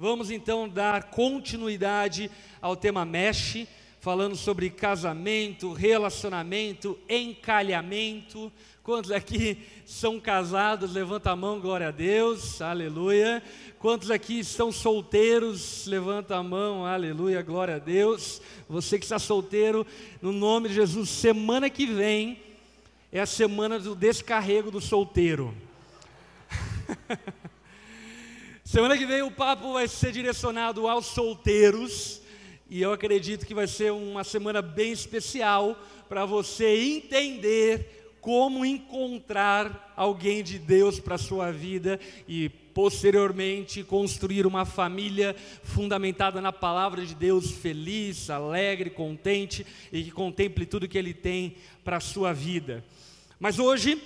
[0.00, 2.30] Vamos então dar continuidade
[2.62, 3.66] ao tema Mexe,
[3.98, 8.52] falando sobre casamento, relacionamento, encalhamento.
[8.84, 10.92] Quantos aqui são casados?
[10.92, 13.42] Levanta a mão, glória a Deus, aleluia.
[13.80, 15.84] Quantos aqui estão solteiros?
[15.88, 18.40] Levanta a mão, aleluia, glória a Deus.
[18.68, 19.84] Você que está solteiro,
[20.22, 22.40] no nome de Jesus, semana que vem
[23.10, 25.52] é a semana do descarrego do solteiro.
[28.70, 32.20] Semana que vem o papo vai ser direcionado aos solteiros
[32.68, 35.74] e eu acredito que vai ser uma semana bem especial
[36.06, 41.98] para você entender como encontrar alguém de Deus para a sua vida
[42.28, 50.10] e posteriormente construir uma família fundamentada na palavra de Deus, feliz, alegre, contente e que
[50.10, 52.84] contemple tudo que Ele tem para a sua vida.
[53.40, 53.98] Mas hoje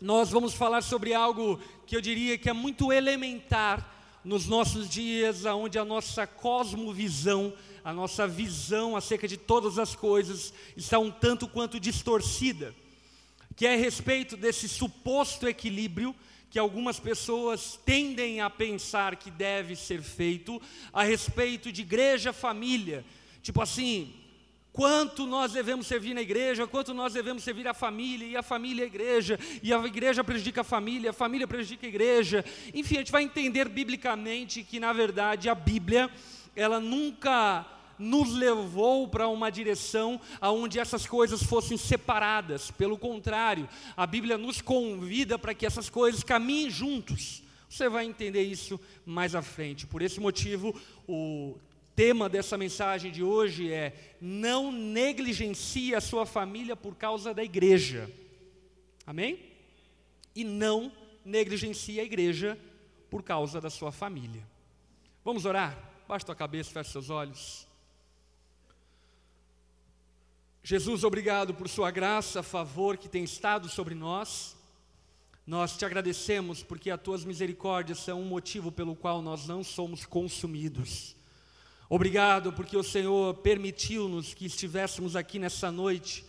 [0.00, 3.91] nós vamos falar sobre algo que eu diria que é muito elementar
[4.24, 7.52] nos nossos dias, onde a nossa cosmovisão,
[7.84, 12.74] a nossa visão acerca de todas as coisas está um tanto quanto distorcida,
[13.56, 16.14] que é a respeito desse suposto equilíbrio
[16.50, 20.60] que algumas pessoas tendem a pensar que deve ser feito
[20.92, 23.04] a respeito de igreja, família,
[23.42, 24.12] tipo assim,
[24.72, 28.84] Quanto nós devemos servir na igreja, quanto nós devemos servir a família, e a família
[28.84, 32.42] a igreja, e a igreja prejudica a família, a família prejudica a igreja.
[32.72, 36.10] Enfim, a gente vai entender biblicamente que, na verdade, a Bíblia,
[36.56, 37.66] ela nunca
[37.98, 42.70] nos levou para uma direção onde essas coisas fossem separadas.
[42.70, 47.42] Pelo contrário, a Bíblia nos convida para que essas coisas caminhem juntos.
[47.68, 49.86] Você vai entender isso mais à frente.
[49.86, 50.74] Por esse motivo,
[51.06, 51.56] o
[51.94, 58.10] tema dessa mensagem de hoje é: não negligencie a sua família por causa da igreja.
[59.06, 59.40] Amém?
[60.34, 60.92] E não
[61.24, 62.58] negligencie a igreja
[63.10, 64.46] por causa da sua família.
[65.24, 65.78] Vamos orar?
[66.08, 67.66] Baixe tua cabeça, feche seus olhos.
[70.64, 74.56] Jesus, obrigado por sua graça, favor que tem estado sobre nós.
[75.44, 80.06] Nós te agradecemos porque as tuas misericórdias são um motivo pelo qual nós não somos
[80.06, 81.16] consumidos.
[81.94, 86.24] Obrigado porque o Senhor permitiu-nos que estivéssemos aqui nessa noite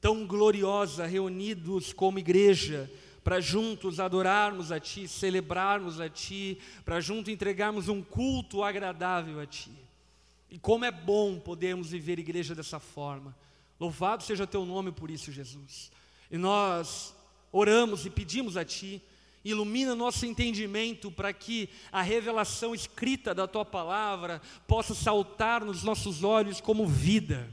[0.00, 2.90] tão gloriosa, reunidos como igreja,
[3.22, 9.46] para juntos adorarmos a Ti, celebrarmos a Ti, para juntos entregarmos um culto agradável a
[9.46, 9.70] Ti.
[10.50, 13.36] E como é bom podermos viver igreja dessa forma.
[13.78, 15.92] Louvado seja Teu nome por isso, Jesus.
[16.30, 17.14] E nós
[17.52, 19.02] oramos e pedimos a Ti
[19.44, 26.24] ilumina nosso entendimento para que a revelação escrita da tua palavra possa saltar nos nossos
[26.24, 27.48] olhos como vida.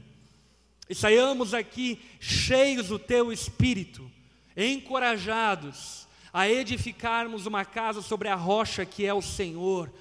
[0.88, 4.10] E saiamos aqui cheios do teu espírito,
[4.56, 9.92] encorajados a edificarmos uma casa sobre a rocha que é o Senhor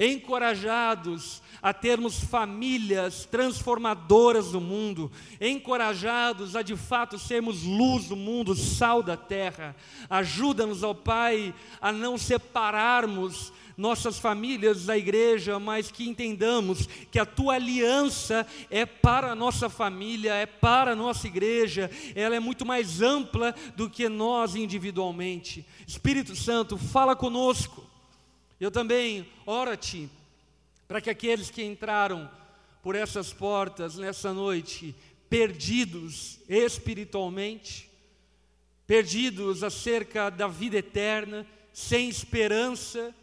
[0.00, 8.56] encorajados a termos famílias transformadoras do mundo, encorajados a de fato sermos luz do mundo,
[8.56, 9.76] sal da terra.
[10.08, 17.24] Ajuda-nos, ó Pai, a não separarmos nossas famílias da igreja, mas que entendamos que a
[17.26, 22.64] tua aliança é para a nossa família, é para a nossa igreja, ela é muito
[22.66, 25.64] mais ampla do que nós individualmente.
[25.86, 27.89] Espírito Santo, fala conosco
[28.60, 30.08] eu também oro-te
[30.86, 32.30] para que aqueles que entraram
[32.82, 34.94] por essas portas nessa noite,
[35.28, 37.88] perdidos espiritualmente,
[38.86, 43.14] perdidos acerca da vida eterna, sem esperança,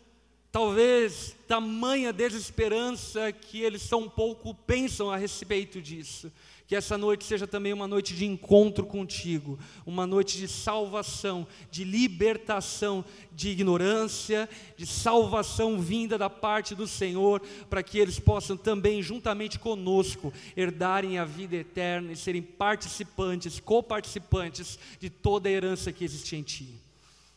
[0.52, 6.32] talvez tamanha desesperança que eles tão pouco pensam a respeito disso.
[6.68, 11.86] Que essa noite seja também uma noite de encontro contigo, uma noite de salvação, de
[11.86, 19.02] libertação de ignorância, de salvação vinda da parte do Senhor, para que eles possam também,
[19.02, 26.04] juntamente conosco, herdarem a vida eterna e serem participantes, coparticipantes de toda a herança que
[26.04, 26.68] existe em Ti.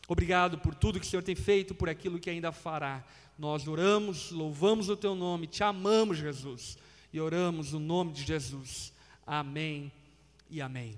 [0.09, 3.01] Obrigado por tudo que o Senhor tem feito, por aquilo que ainda fará.
[3.39, 6.77] Nós oramos, louvamos o Teu nome, te amamos, Jesus,
[7.13, 8.91] e oramos no nome de Jesus.
[9.25, 9.91] Amém
[10.49, 10.97] e amém.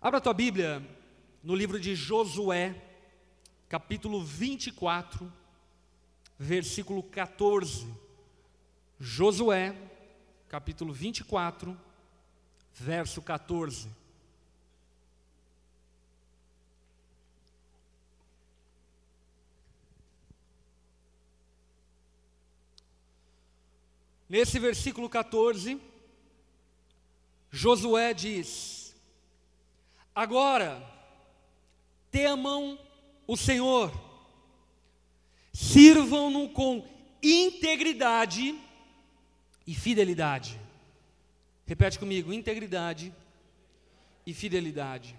[0.00, 0.82] Abra tua Bíblia
[1.42, 2.74] no livro de Josué,
[3.68, 5.30] capítulo 24,
[6.38, 7.86] versículo 14.
[8.98, 9.74] Josué,
[10.48, 11.78] capítulo 24,
[12.74, 13.88] verso 14.
[24.28, 25.89] Nesse versículo 14,
[27.50, 28.94] Josué diz:
[30.14, 30.82] Agora,
[32.10, 32.78] temam
[33.26, 33.92] o Senhor,
[35.52, 36.86] sirvam-no com
[37.22, 38.58] integridade
[39.66, 40.58] e fidelidade.
[41.66, 43.12] Repete comigo: integridade
[44.26, 45.16] e fidelidade.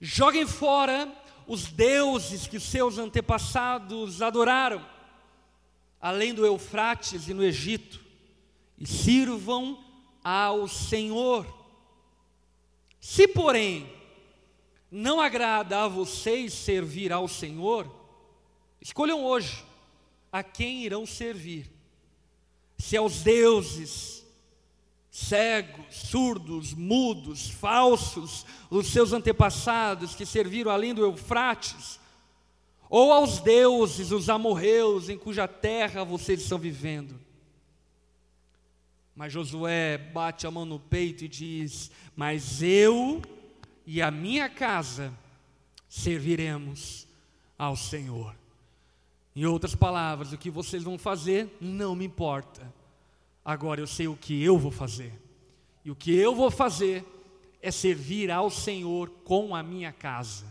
[0.00, 1.10] Joguem fora
[1.46, 4.84] os deuses que seus antepassados adoraram,
[6.00, 8.04] além do Eufrates e no Egito,
[8.78, 9.85] e sirvam
[10.28, 11.46] ao Senhor.
[12.98, 13.88] Se, porém,
[14.90, 17.88] não agrada a vocês servir ao Senhor,
[18.80, 19.64] escolham hoje
[20.32, 21.70] a quem irão servir.
[22.76, 24.26] Se aos deuses
[25.08, 32.00] cegos, surdos, mudos, falsos, os seus antepassados que serviram além do Eufrates,
[32.90, 37.25] ou aos deuses, os amorreus, em cuja terra vocês estão vivendo.
[39.16, 43.22] Mas Josué bate a mão no peito e diz: Mas eu
[43.86, 45.10] e a minha casa
[45.88, 47.08] serviremos
[47.58, 48.36] ao Senhor.
[49.34, 52.70] Em outras palavras, o que vocês vão fazer não me importa.
[53.42, 55.12] Agora eu sei o que eu vou fazer.
[55.82, 57.04] E o que eu vou fazer
[57.62, 60.44] é servir ao Senhor com a minha casa.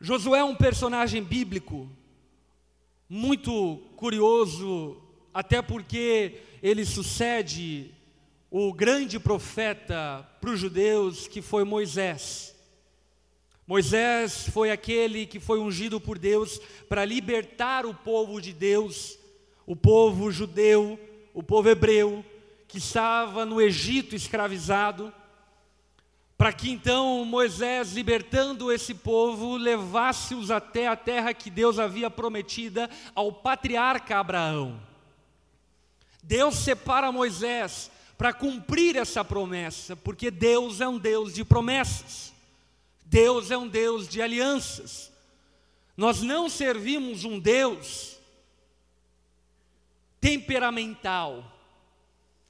[0.00, 1.88] Josué é um personagem bíblico
[3.08, 5.00] muito curioso,
[5.32, 7.90] até porque ele sucede
[8.50, 12.54] o grande profeta para os judeus que foi Moisés.
[13.66, 19.18] Moisés foi aquele que foi ungido por Deus para libertar o povo de Deus,
[19.66, 20.98] o povo judeu,
[21.34, 22.24] o povo hebreu,
[22.68, 25.12] que estava no Egito escravizado,
[26.38, 32.88] para que então Moisés, libertando esse povo, levasse-os até a terra que Deus havia prometida
[33.14, 34.78] ao patriarca Abraão.
[36.26, 37.88] Deus separa Moisés
[38.18, 42.32] para cumprir essa promessa, porque Deus é um Deus de promessas,
[43.04, 45.12] Deus é um Deus de alianças.
[45.96, 48.16] Nós não servimos um Deus
[50.20, 51.44] temperamental,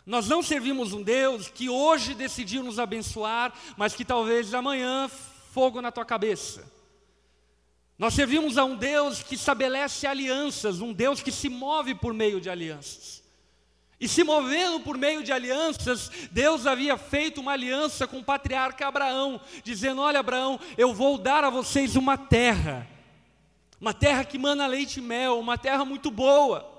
[0.06, 5.06] nós não servimos um Deus que hoje decidiu nos abençoar, mas que talvez amanhã
[5.52, 6.64] fogo na tua cabeça.
[7.98, 12.40] Nós servimos a um Deus que estabelece alianças, um Deus que se move por meio
[12.40, 13.25] de alianças.
[13.98, 18.86] E se movendo por meio de alianças, Deus havia feito uma aliança com o patriarca
[18.86, 22.86] Abraão, dizendo: Olha, Abraão, eu vou dar a vocês uma terra,
[23.80, 26.75] uma terra que mana leite e mel, uma terra muito boa.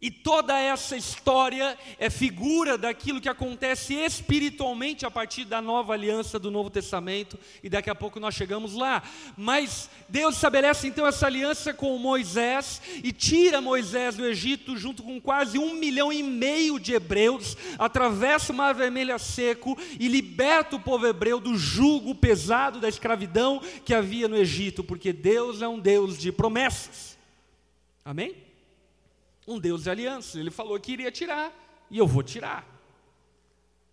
[0.00, 6.38] E toda essa história é figura daquilo que acontece espiritualmente a partir da nova aliança
[6.38, 9.02] do Novo Testamento, e daqui a pouco nós chegamos lá.
[9.36, 15.20] Mas Deus estabelece então essa aliança com Moisés e tira Moisés do Egito, junto com
[15.20, 20.80] quase um milhão e meio de hebreus, atravessa o Mar Vermelho seco e liberta o
[20.80, 25.78] povo hebreu do jugo pesado da escravidão que havia no Egito, porque Deus é um
[25.78, 27.18] Deus de promessas.
[28.04, 28.47] Amém?
[29.48, 30.38] Um Deus de aliança.
[30.38, 31.52] Ele falou que iria tirar,
[31.90, 32.66] e eu vou tirar.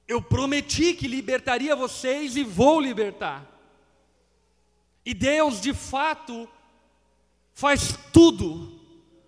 [0.07, 3.44] Eu prometi que libertaria vocês e vou libertar.
[5.04, 6.48] E Deus, de fato,
[7.54, 8.80] faz tudo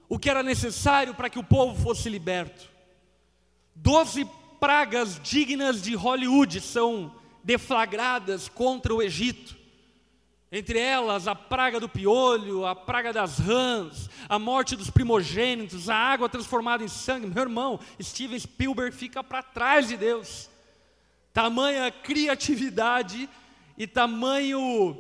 [0.10, 2.70] o que era necessário para que o povo fosse liberto.
[3.74, 4.28] Doze
[4.60, 9.57] pragas dignas de Hollywood são deflagradas contra o Egito.
[10.50, 15.96] Entre elas, a praga do piolho, a praga das rãs, a morte dos primogênitos, a
[15.96, 17.28] água transformada em sangue.
[17.28, 20.50] Meu irmão, Steven Spielberg fica para trás de Deus.
[21.34, 23.30] Tamanha criatividade
[23.78, 24.98] e tamanho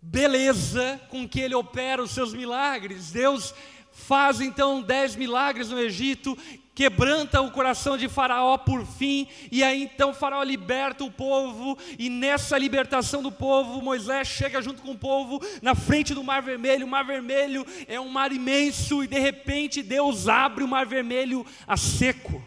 [0.00, 3.10] beleza com que ele opera os seus milagres.
[3.10, 3.52] Deus
[3.92, 6.38] faz então dez milagres no Egito
[6.76, 12.10] quebranta o coração de Faraó por fim, e aí então Faraó liberta o povo, e
[12.10, 16.84] nessa libertação do povo, Moisés chega junto com o povo na frente do Mar Vermelho.
[16.84, 21.46] O Mar Vermelho é um mar imenso, e de repente Deus abre o Mar Vermelho
[21.66, 22.44] a seco,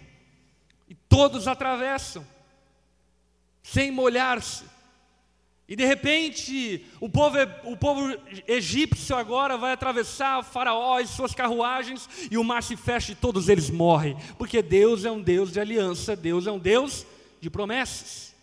[0.88, 2.24] e todos atravessam,
[3.64, 4.64] sem molhar-se.
[5.70, 12.10] E de repente, o povo, o povo egípcio agora vai atravessar Faraó e suas carruagens,
[12.32, 15.60] e o mar se fecha e todos eles morrem, porque Deus é um Deus de
[15.60, 17.06] aliança, Deus é um Deus
[17.40, 18.34] de promessas.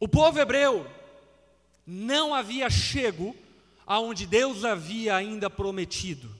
[0.00, 0.86] O povo hebreu
[1.86, 3.36] não havia chego
[3.86, 6.34] aonde Deus havia ainda prometido.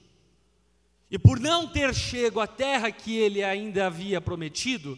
[1.11, 4.97] E por não ter chego à terra que ele ainda havia prometido,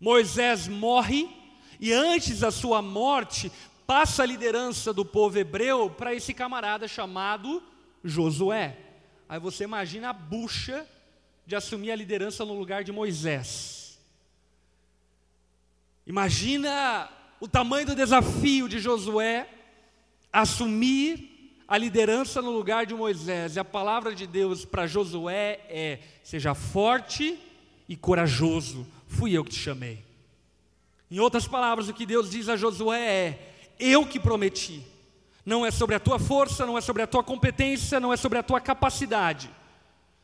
[0.00, 1.43] Moisés morre
[1.80, 3.50] e antes da sua morte,
[3.86, 7.62] passa a liderança do povo hebreu para esse camarada chamado
[8.02, 8.76] Josué.
[9.28, 10.86] Aí você imagina a bucha
[11.46, 13.98] de assumir a liderança no lugar de Moisés.
[16.06, 19.48] Imagina o tamanho do desafio de Josué
[20.32, 23.56] assumir a liderança no lugar de Moisés.
[23.56, 27.38] E a palavra de Deus para Josué é: seja forte
[27.88, 30.13] e corajoso, fui eu que te chamei.
[31.14, 34.82] Em outras palavras, o que Deus diz a Josué é: eu que prometi.
[35.46, 38.36] Não é sobre a tua força, não é sobre a tua competência, não é sobre
[38.36, 39.48] a tua capacidade,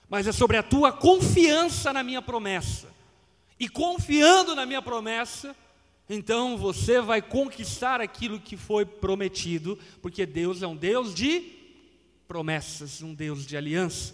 [0.09, 2.89] mas é sobre a tua confiança na minha promessa.
[3.57, 5.55] E confiando na minha promessa,
[6.09, 11.53] então você vai conquistar aquilo que foi prometido, porque Deus é um Deus de
[12.27, 14.13] promessas, um Deus de aliança.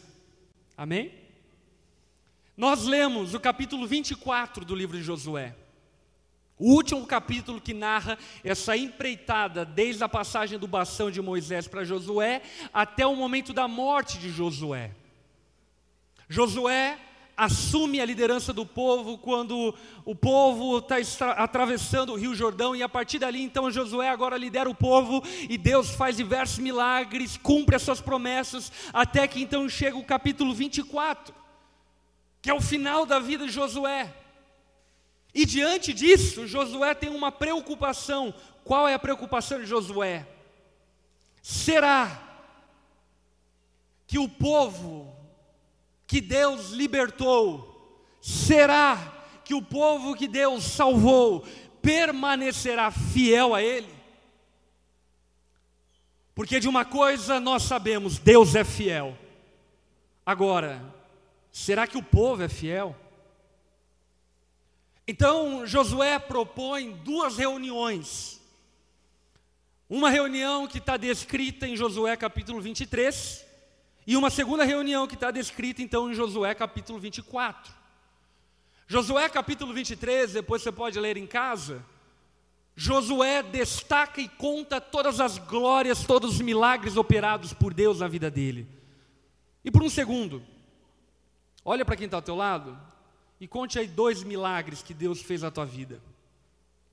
[0.77, 1.11] Amém?
[2.55, 5.57] Nós lemos o capítulo 24 do livro de Josué.
[6.59, 11.85] O último capítulo que narra essa empreitada, desde a passagem do bastão de Moisés para
[11.85, 12.41] Josué,
[12.73, 14.91] até o momento da morte de Josué.
[16.29, 16.99] Josué
[17.37, 19.75] assume a liderança do povo quando
[20.07, 24.71] o povo está atravessando o Rio Jordão, e a partir dali, então, Josué agora lidera
[24.71, 29.99] o povo, e Deus faz diversos milagres, cumpre as suas promessas, até que então chega
[29.99, 31.35] o capítulo 24,
[32.41, 34.15] que é o final da vida de Josué.
[35.37, 38.33] E diante disso, Josué tem uma preocupação.
[38.65, 40.27] Qual é a preocupação de Josué?
[41.43, 42.23] Será
[44.07, 45.15] que o povo
[46.07, 48.97] que Deus libertou, será
[49.45, 51.45] que o povo que Deus salvou
[51.83, 53.95] permanecerá fiel a Ele?
[56.35, 59.15] Porque de uma coisa nós sabemos, Deus é fiel.
[60.25, 60.83] Agora,
[61.53, 62.97] será que o povo é fiel?
[65.09, 68.41] Então Josué propõe duas reuniões.
[69.89, 73.47] Uma reunião que está descrita em Josué capítulo 23,
[74.05, 77.73] e uma segunda reunião que está descrita então em Josué capítulo 24.
[78.89, 81.85] Josué capítulo 23, depois você pode ler em casa.
[82.75, 88.29] Josué destaca e conta todas as glórias, todos os milagres operados por Deus na vida
[88.29, 88.67] dele.
[89.65, 90.43] E por um segundo,
[91.65, 92.77] olha para quem está ao teu lado
[93.41, 96.01] e conte aí dois milagres que Deus fez na tua vida.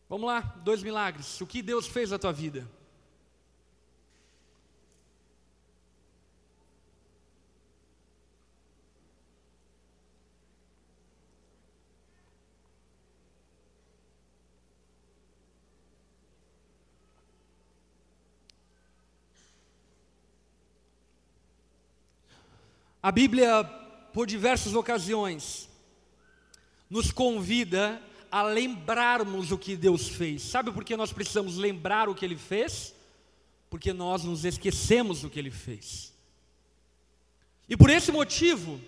[0.10, 1.40] Vamos lá, dois milagres.
[1.42, 2.68] O que Deus fez na tua vida?
[23.02, 23.66] A Bíblia,
[24.14, 25.70] por diversas ocasiões,
[26.94, 28.00] nos convida
[28.32, 30.44] a lembrarmos o que Deus fez.
[30.44, 32.94] Sabe por que nós precisamos lembrar o que Ele fez?
[33.68, 36.14] Porque nós nos esquecemos do que Ele fez.
[37.68, 38.80] E por esse motivo,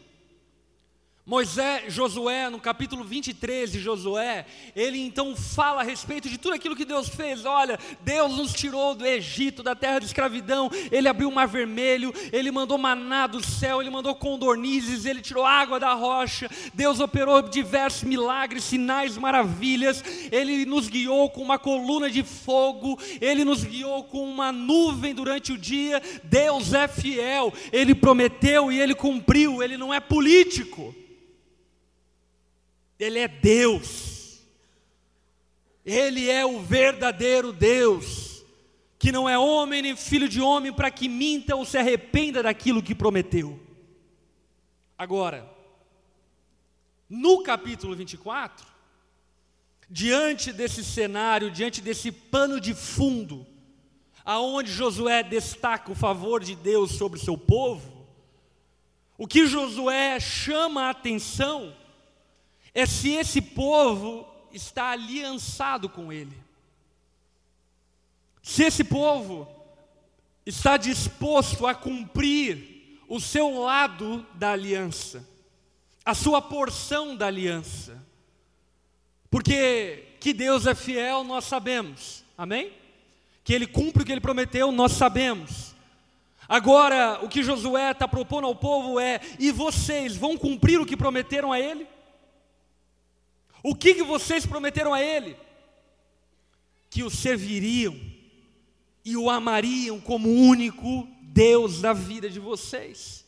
[1.28, 6.76] Moisés, Josué, no capítulo 23 de Josué, ele então fala a respeito de tudo aquilo
[6.76, 7.46] que Deus fez.
[7.46, 12.14] Olha, Deus nos tirou do Egito, da terra de escravidão, ele abriu o mar vermelho,
[12.32, 16.48] ele mandou maná do céu, ele mandou condornizes, ele tirou água da rocha.
[16.76, 20.04] Deus operou diversos milagres, sinais, maravilhas.
[20.32, 25.52] Ele nos guiou com uma coluna de fogo, ele nos guiou com uma nuvem durante
[25.52, 26.00] o dia.
[26.24, 30.94] Deus é fiel, ele prometeu e ele cumpriu, ele não é político.
[33.00, 34.40] Ele é Deus.
[35.86, 38.44] Ele é o verdadeiro Deus,
[38.98, 42.82] que não é homem nem filho de homem para que minta ou se arrependa daquilo
[42.82, 43.60] que prometeu.
[44.98, 45.48] Agora,
[47.08, 48.66] no capítulo 24,
[49.88, 53.46] diante desse cenário, diante desse pano de fundo,
[54.24, 58.08] aonde Josué destaca o favor de Deus sobre o seu povo,
[59.18, 61.76] o que Josué chama a atenção
[62.76, 66.38] é se esse povo está aliançado com Ele.
[68.44, 69.48] Se esse povo
[70.46, 75.26] está disposto a cumprir o seu lado da aliança,
[76.04, 78.04] a sua porção da aliança.
[79.32, 82.74] Porque que Deus é fiel, nós sabemos, amém?
[83.44, 85.74] Que Ele cumpre o que Ele prometeu, nós sabemos.
[86.48, 90.98] Agora, o que Josué está propondo ao povo é: e vocês vão cumprir o que
[90.98, 91.88] prometeram a Ele?
[93.68, 95.36] O que, que vocês prometeram a ele?
[96.88, 98.00] Que o serviriam
[99.04, 103.26] e o amariam como único Deus da vida de vocês.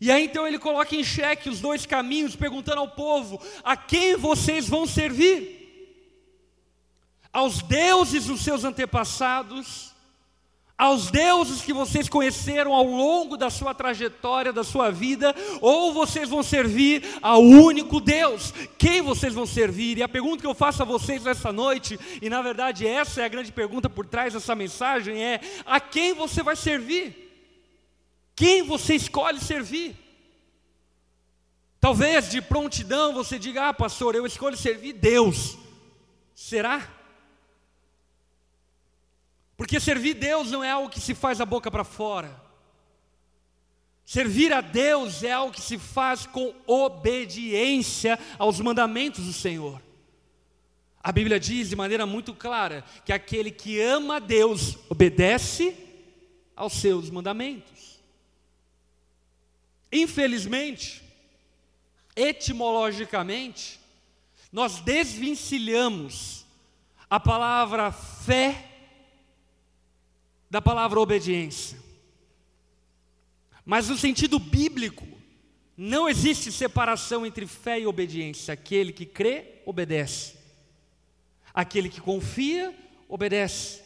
[0.00, 4.16] E aí então ele coloca em xeque os dois caminhos, perguntando ao povo: a quem
[4.16, 6.08] vocês vão servir?
[7.30, 9.87] Aos deuses dos seus antepassados,
[10.78, 16.28] aos deuses que vocês conheceram ao longo da sua trajetória, da sua vida, ou vocês
[16.28, 18.54] vão servir ao único Deus.
[18.78, 19.98] Quem vocês vão servir?
[19.98, 23.24] E a pergunta que eu faço a vocês nessa noite, e na verdade essa é
[23.24, 27.26] a grande pergunta por trás dessa mensagem, é: a quem você vai servir?
[28.36, 29.96] Quem você escolhe servir?
[31.80, 35.58] Talvez de prontidão você diga: Ah, pastor, eu escolho servir Deus.
[36.36, 36.97] Será?
[39.58, 42.40] Porque servir Deus não é algo que se faz a boca para fora.
[44.06, 49.82] Servir a Deus é algo que se faz com obediência aos mandamentos do Senhor.
[51.02, 55.76] A Bíblia diz de maneira muito clara que aquele que ama a Deus obedece
[56.54, 57.98] aos seus mandamentos.
[59.90, 61.02] Infelizmente,
[62.14, 63.80] etimologicamente,
[64.52, 66.46] nós desvencilhamos
[67.10, 68.67] a palavra fé
[70.50, 71.78] da palavra obediência.
[73.64, 75.06] Mas no sentido bíblico,
[75.76, 78.54] não existe separação entre fé e obediência.
[78.54, 80.36] Aquele que crê, obedece.
[81.52, 82.74] Aquele que confia,
[83.08, 83.82] obedece.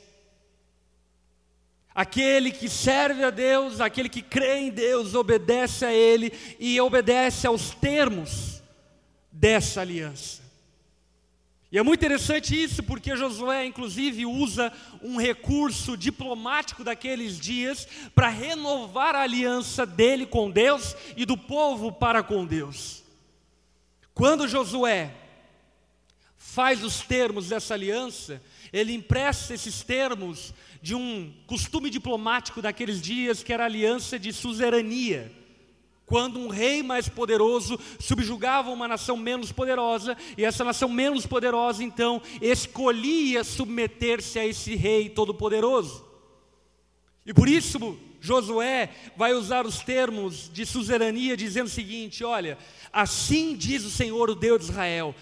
[1.94, 7.46] Aquele que serve a Deus, aquele que crê em Deus, obedece a Ele e obedece
[7.46, 8.62] aos termos
[9.30, 10.41] dessa aliança.
[11.72, 18.28] E é muito interessante isso, porque Josué, inclusive, usa um recurso diplomático daqueles dias para
[18.28, 23.02] renovar a aliança dele com Deus e do povo para com Deus.
[24.12, 25.14] Quando Josué
[26.36, 30.52] faz os termos dessa aliança, ele empresta esses termos
[30.82, 35.32] de um costume diplomático daqueles dias, que era a aliança de suzerania
[36.12, 41.82] quando um rei mais poderoso subjugava uma nação menos poderosa, e essa nação menos poderosa
[41.82, 46.04] então escolhia submeter-se a esse rei todo-poderoso.
[47.24, 52.58] E por isso Josué vai usar os termos de suzerania, dizendo o seguinte: olha,
[52.92, 55.14] assim diz o Senhor, o Deus de Israel.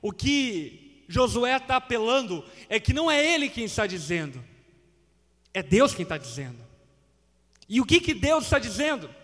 [0.00, 4.42] O que Josué está apelando é que não é ele quem está dizendo,
[5.52, 6.66] é Deus quem está dizendo.
[7.68, 9.17] E o que, que Deus está dizendo?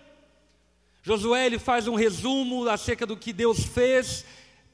[1.05, 4.25] Josué ele faz um resumo acerca do que Deus fez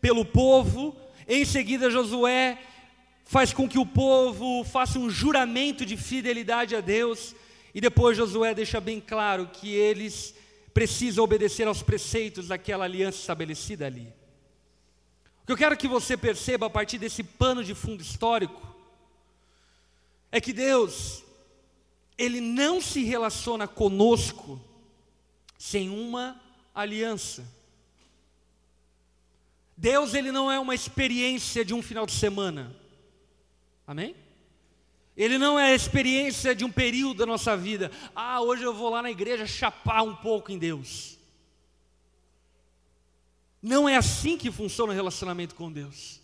[0.00, 0.96] pelo povo.
[1.26, 2.56] Em seguida, Josué
[3.24, 7.34] faz com que o povo faça um juramento de fidelidade a Deus.
[7.74, 10.32] E depois Josué deixa bem claro que eles
[10.72, 14.06] precisam obedecer aos preceitos daquela aliança estabelecida ali.
[15.42, 18.72] O que eu quero que você perceba a partir desse pano de fundo histórico
[20.30, 21.24] é que Deus,
[22.16, 24.69] Ele não se relaciona conosco
[25.60, 26.40] sem uma
[26.74, 27.46] aliança.
[29.76, 32.74] Deus ele não é uma experiência de um final de semana.
[33.86, 34.16] Amém?
[35.14, 37.92] Ele não é a experiência de um período da nossa vida.
[38.16, 41.18] Ah, hoje eu vou lá na igreja chapar um pouco em Deus.
[43.60, 46.22] Não é assim que funciona o relacionamento com Deus.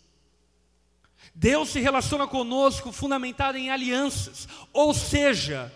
[1.35, 4.47] Deus se relaciona conosco fundamentado em alianças.
[4.73, 5.71] Ou seja,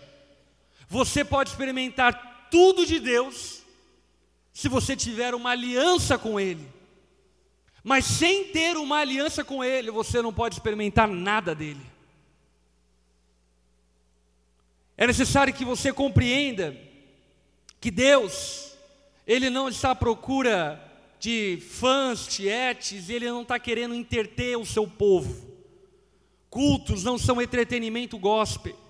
[0.88, 3.62] você pode experimentar tudo de Deus
[4.52, 6.68] se você tiver uma aliança com Ele.
[7.82, 11.80] Mas sem ter uma aliança com Ele, você não pode experimentar nada dele.
[14.98, 16.76] É necessário que você compreenda
[17.80, 18.76] que Deus,
[19.26, 20.78] Ele não está à procura
[21.18, 25.50] de fãs, tietes, Ele não está querendo interter o seu povo.
[26.50, 28.81] Cultos não são entretenimento gospel.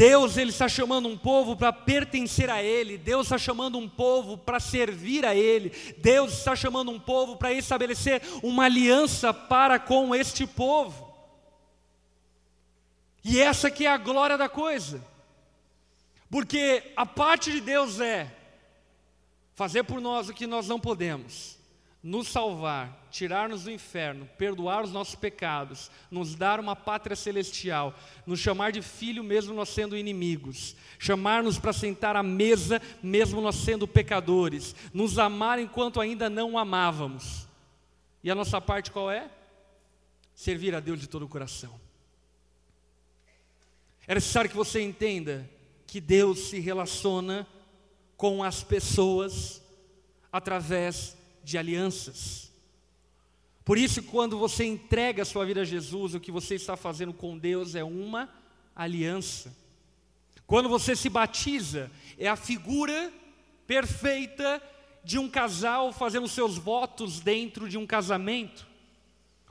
[0.00, 4.38] Deus ele está chamando um povo para pertencer a Ele, Deus está chamando um povo
[4.38, 10.14] para servir a Ele, Deus está chamando um povo para estabelecer uma aliança para com
[10.14, 11.14] este povo.
[13.22, 15.06] E essa que é a glória da coisa,
[16.30, 18.34] porque a parte de Deus é
[19.54, 21.58] fazer por nós o que nós não podemos,
[22.02, 28.40] nos salvar, tirar-nos do inferno, perdoar os nossos pecados, nos dar uma pátria celestial, nos
[28.40, 33.86] chamar de filho mesmo nós sendo inimigos, chamar-nos para sentar à mesa mesmo nós sendo
[33.86, 37.46] pecadores, nos amar enquanto ainda não amávamos.
[38.24, 39.30] E a nossa parte qual é?
[40.34, 41.78] Servir a Deus de todo o coração.
[44.06, 45.48] É necessário que você entenda
[45.86, 47.46] que Deus se relaciona
[48.16, 49.62] com as pessoas
[50.32, 51.19] através de
[51.58, 52.50] alianças.
[53.64, 57.12] Por isso, quando você entrega a sua vida a Jesus, o que você está fazendo
[57.12, 58.28] com Deus é uma
[58.74, 59.54] aliança.
[60.46, 63.12] Quando você se batiza, é a figura
[63.66, 64.60] perfeita
[65.04, 68.66] de um casal fazendo seus votos dentro de um casamento.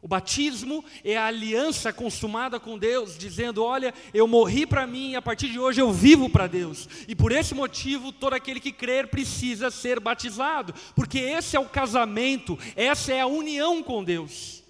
[0.01, 5.15] O batismo é a aliança consumada com Deus, dizendo: Olha, eu morri para mim e
[5.15, 6.88] a partir de hoje eu vivo para Deus.
[7.07, 11.67] E por esse motivo, todo aquele que crer precisa ser batizado, porque esse é o
[11.67, 14.63] casamento, essa é a união com Deus.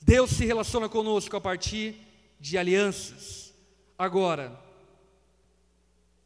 [0.00, 1.96] Deus se relaciona conosco a partir
[2.40, 3.54] de alianças.
[3.96, 4.60] Agora,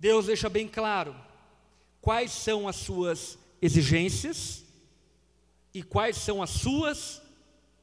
[0.00, 1.14] Deus deixa bem claro
[2.00, 4.64] quais são as suas exigências
[5.78, 7.22] e quais são as suas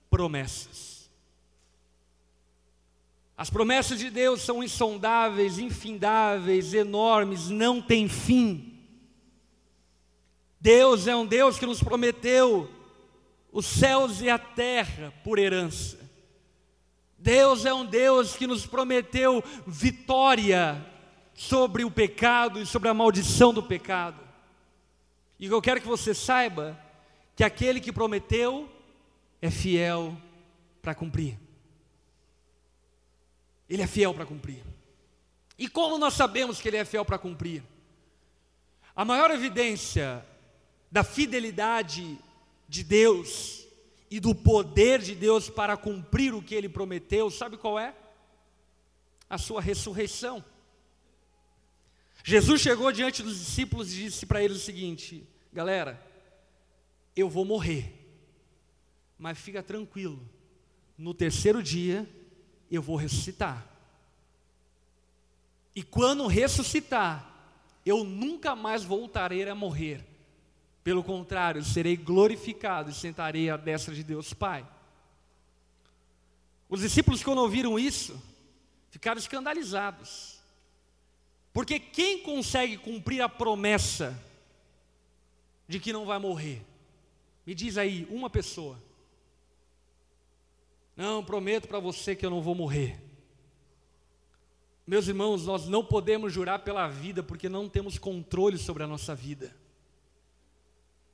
[0.10, 1.10] promessas.
[3.38, 8.78] As promessas de Deus são insondáveis, infindáveis, enormes, não tem fim.
[10.60, 12.70] Deus é um Deus que nos prometeu
[13.50, 15.98] os céus e a terra por herança.
[17.18, 20.86] Deus é um Deus que nos prometeu vitória
[21.34, 24.20] sobre o pecado e sobre a maldição do pecado.
[25.40, 26.85] E eu quero que você saiba
[27.36, 28.70] que aquele que prometeu
[29.42, 30.18] é fiel
[30.82, 31.38] para cumprir.
[33.70, 34.64] Ele é fiel para cumprir.
[35.58, 37.64] E como nós sabemos que ele é fiel para cumprir?
[38.96, 40.26] A maior evidência
[40.92, 42.18] da fidelidade
[42.70, 43.66] de Deus
[44.10, 47.94] e do poder de Deus para cumprir o que ele prometeu, sabe qual é?
[49.30, 50.44] A sua ressurreição.
[52.24, 56.02] Jesus chegou diante dos discípulos e disse para eles o seguinte: galera,
[57.16, 57.94] eu vou morrer.
[59.18, 60.20] Mas fica tranquilo,
[60.98, 62.08] no terceiro dia
[62.70, 63.66] eu vou ressuscitar.
[65.76, 67.34] E quando ressuscitar,
[67.86, 70.04] eu nunca mais voltarei a morrer.
[70.84, 74.66] Pelo contrário, serei glorificado e sentarei à destra de Deus Pai.
[76.70, 78.22] Os discípulos, quando ouviram isso,
[78.90, 80.40] ficaram escandalizados.
[81.54, 84.18] Porque quem consegue cumprir a promessa
[85.68, 86.62] de que não vai morrer?
[87.46, 88.82] Me diz aí, uma pessoa.
[90.96, 93.00] Não, prometo para você que eu não vou morrer.
[94.88, 99.16] Meus irmãos, nós não podemos jurar pela vida porque não temos controle sobre a nossa
[99.16, 99.56] vida.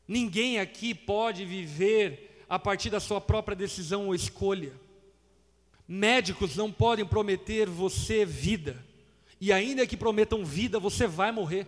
[0.08, 4.74] Ninguém aqui pode viver a partir da sua própria decisão ou escolha.
[5.88, 8.86] Médicos não podem prometer você vida,
[9.40, 11.66] e ainda que prometam vida, você vai morrer.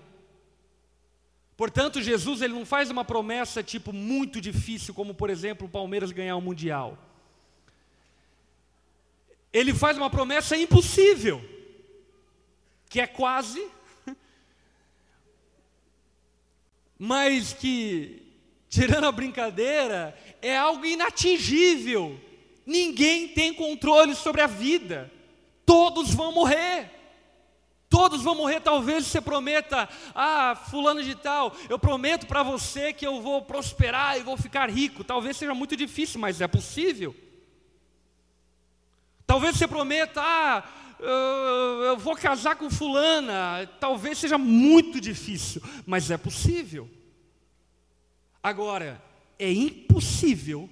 [1.56, 6.12] Portanto, Jesus ele não faz uma promessa tipo muito difícil, como por exemplo o Palmeiras
[6.12, 6.98] ganhar o mundial.
[9.52, 11.44] Ele faz uma promessa impossível,
[12.90, 13.64] que é quase,
[16.98, 18.24] mas que,
[18.68, 22.20] tirando a brincadeira, é algo inatingível.
[22.66, 25.12] Ninguém tem controle sobre a vida.
[25.66, 27.03] Todos vão morrer.
[27.94, 33.06] Todos vão morrer, talvez você prometa, ah, fulano de tal, eu prometo para você que
[33.06, 35.04] eu vou prosperar e vou ficar rico.
[35.04, 37.16] Talvez seja muito difícil, mas é possível.
[39.28, 40.64] Talvez você prometa, ah,
[41.86, 43.70] eu vou casar com fulana.
[43.80, 46.90] Talvez seja muito difícil, mas é possível.
[48.42, 49.00] Agora,
[49.38, 50.68] é impossível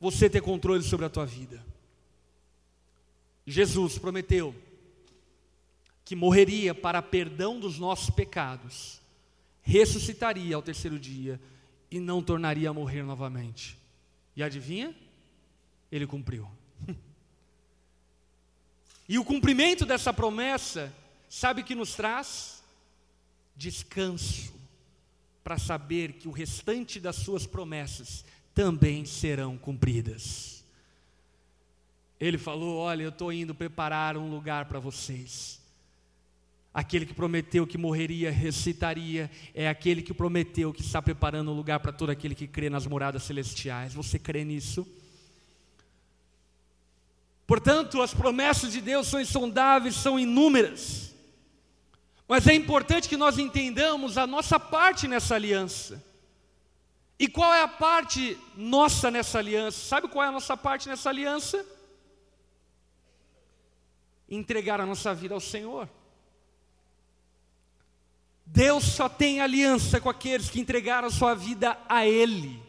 [0.00, 1.64] você ter controle sobre a tua vida.
[3.46, 4.63] Jesus prometeu
[6.04, 9.00] que morreria para perdão dos nossos pecados,
[9.62, 11.40] ressuscitaria ao terceiro dia
[11.90, 13.78] e não tornaria a morrer novamente.
[14.36, 14.94] E adivinha?
[15.90, 16.50] Ele cumpriu.
[19.08, 20.92] e o cumprimento dessa promessa,
[21.28, 22.62] sabe que nos traz?
[23.56, 24.52] Descanso,
[25.42, 30.64] para saber que o restante das suas promessas também serão cumpridas.
[32.20, 35.63] Ele falou: Olha, eu estou indo preparar um lugar para vocês.
[36.74, 41.78] Aquele que prometeu que morreria, recitaria, é aquele que prometeu que está preparando um lugar
[41.78, 43.94] para todo aquele que crê nas moradas celestiais.
[43.94, 44.84] Você crê nisso?
[47.46, 51.14] Portanto, as promessas de Deus são insondáveis, são inúmeras.
[52.26, 56.02] Mas é importante que nós entendamos a nossa parte nessa aliança.
[57.16, 59.78] E qual é a parte nossa nessa aliança?
[59.78, 61.64] Sabe qual é a nossa parte nessa aliança?
[64.28, 65.88] Entregar a nossa vida ao Senhor.
[68.46, 72.60] Deus só tem aliança com aqueles que entregaram a sua vida a Ele.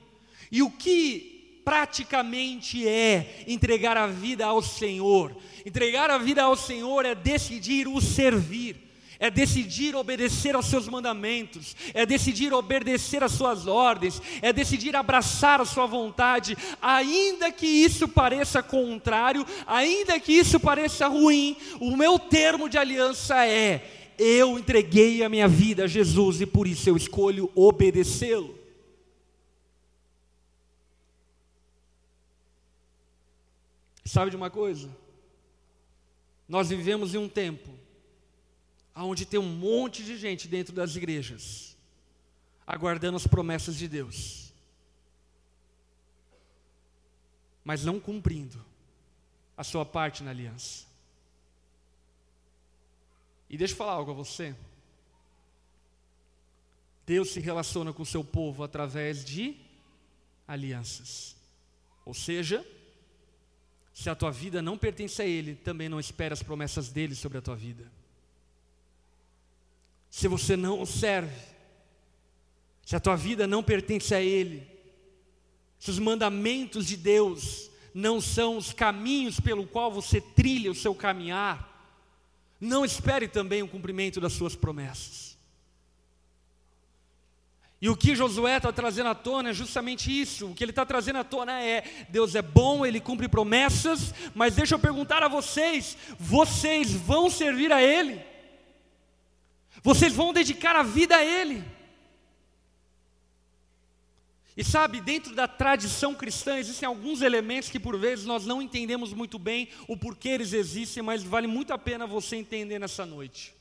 [0.52, 5.36] E o que praticamente é entregar a vida ao Senhor?
[5.66, 8.86] Entregar a vida ao Senhor é decidir o servir.
[9.18, 15.62] É decidir obedecer aos seus mandamentos, é decidir obedecer às suas ordens, é decidir abraçar
[15.62, 22.20] a sua vontade, ainda que isso pareça contrário, ainda que isso pareça ruim, o meu
[22.20, 26.98] termo de aliança é: eu entreguei a minha vida a Jesus e por isso eu
[26.98, 28.58] escolho obedecê-lo.
[34.04, 34.90] Sabe de uma coisa?
[36.48, 37.70] Nós vivemos em um tempo
[38.96, 41.76] onde tem um monte de gente dentro das igrejas,
[42.66, 44.54] aguardando as promessas de Deus,
[47.64, 48.64] mas não cumprindo
[49.58, 50.86] a sua parte na aliança.
[53.50, 54.56] E deixa eu falar algo a você.
[57.06, 59.56] Deus se relaciona com o seu povo através de
[60.48, 61.36] alianças.
[62.04, 62.66] Ou seja,
[63.94, 67.38] se a tua vida não pertence a Ele, também não espere as promessas dele sobre
[67.38, 67.90] a tua vida.
[70.10, 71.40] Se você não o serve,
[72.86, 74.68] se a tua vida não pertence a Ele,
[75.80, 80.96] se os mandamentos de Deus não são os caminhos pelo qual você trilha o seu
[80.96, 81.75] caminhar,
[82.60, 85.36] não espere também o cumprimento das suas promessas.
[87.82, 90.48] E o que Josué está trazendo à tona é justamente isso.
[90.48, 94.56] O que ele está trazendo à tona é: Deus é bom, ele cumpre promessas, mas
[94.56, 98.20] deixa eu perguntar a vocês: vocês vão servir a Ele?
[99.84, 101.64] Vocês vão dedicar a vida a Ele?
[104.58, 109.12] E sabe, dentro da tradição cristã existem alguns elementos que por vezes nós não entendemos
[109.14, 113.56] muito bem o porquê eles existem, mas vale muito a pena você entender nessa noite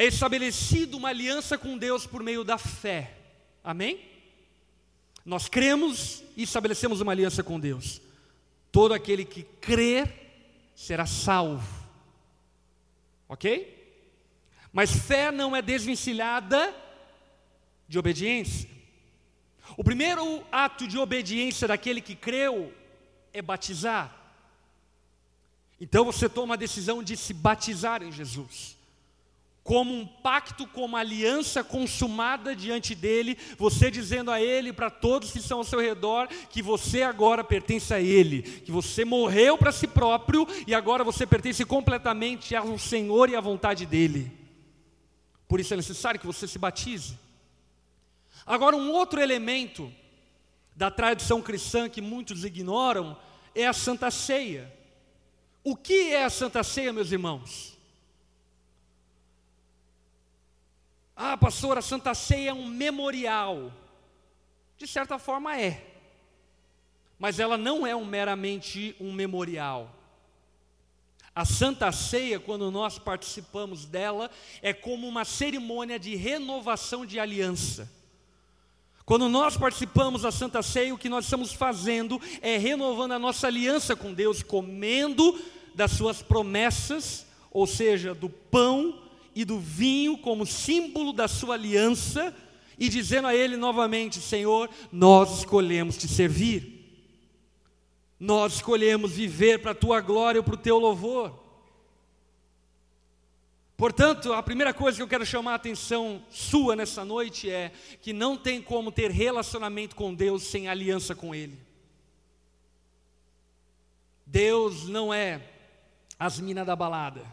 [0.00, 3.18] é estabelecida uma aliança com Deus por meio da fé.
[3.62, 4.00] Amém?
[5.26, 8.00] Nós cremos e estabelecemos uma aliança com Deus.
[8.72, 10.10] Todo aquele que crer
[10.74, 11.68] será salvo.
[13.28, 13.76] Ok?
[14.72, 16.74] Mas fé não é desvencilhada
[17.90, 18.70] de obediência.
[19.76, 22.72] O primeiro ato de obediência daquele que creu
[23.32, 24.16] é batizar.
[25.80, 28.78] Então você toma a decisão de se batizar em Jesus
[29.62, 35.38] como um pacto, como aliança consumada diante dele, você dizendo a ele, para todos que
[35.38, 39.86] estão ao seu redor, que você agora pertence a ele, que você morreu para si
[39.86, 44.32] próprio e agora você pertence completamente ao Senhor e à vontade dele.
[45.46, 47.29] Por isso é necessário que você se batize.
[48.50, 49.94] Agora, um outro elemento
[50.74, 53.16] da tradição cristã que muitos ignoram
[53.54, 54.76] é a Santa Ceia.
[55.62, 57.78] O que é a Santa Ceia, meus irmãos?
[61.14, 63.72] Ah, pastor, a Santa Ceia é um memorial.
[64.76, 65.86] De certa forma é.
[67.20, 69.94] Mas ela não é um, meramente um memorial.
[71.32, 74.28] A Santa Ceia, quando nós participamos dela,
[74.60, 77.99] é como uma cerimônia de renovação de aliança.
[79.10, 83.48] Quando nós participamos da Santa Ceia, o que nós estamos fazendo é renovando a nossa
[83.48, 85.36] aliança com Deus, comendo
[85.74, 89.02] das suas promessas, ou seja, do pão
[89.34, 92.32] e do vinho como símbolo da sua aliança
[92.78, 97.02] e dizendo a ele novamente: Senhor, nós escolhemos te servir.
[98.16, 101.49] Nós escolhemos viver para a tua glória ou para o teu louvor.
[103.80, 108.12] Portanto, a primeira coisa que eu quero chamar a atenção sua nessa noite é que
[108.12, 111.58] não tem como ter relacionamento com Deus sem aliança com Ele.
[114.26, 115.40] Deus não é
[116.18, 117.24] as minas da balada.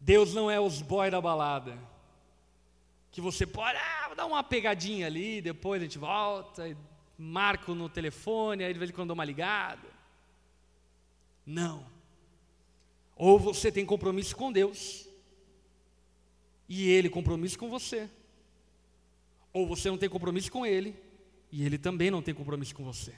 [0.00, 1.78] Deus não é os boy da balada.
[3.12, 6.76] Que você pode ah, dar uma pegadinha ali, depois a gente volta,
[7.16, 9.88] marco no telefone, aí de vez em quando dou uma ligada.
[11.46, 11.95] Não.
[13.16, 15.08] Ou você tem compromisso com Deus,
[16.68, 18.08] e Ele compromisso com você.
[19.52, 20.94] Ou você não tem compromisso com Ele,
[21.50, 23.14] e Ele também não tem compromisso com você.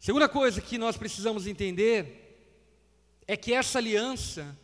[0.00, 2.26] Segunda coisa que nós precisamos entender
[3.26, 4.56] é que essa aliança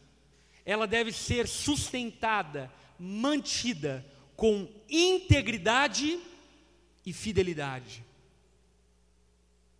[0.65, 4.05] ela deve ser sustentada, mantida
[4.37, 6.21] com integridade
[7.05, 8.05] e fidelidade.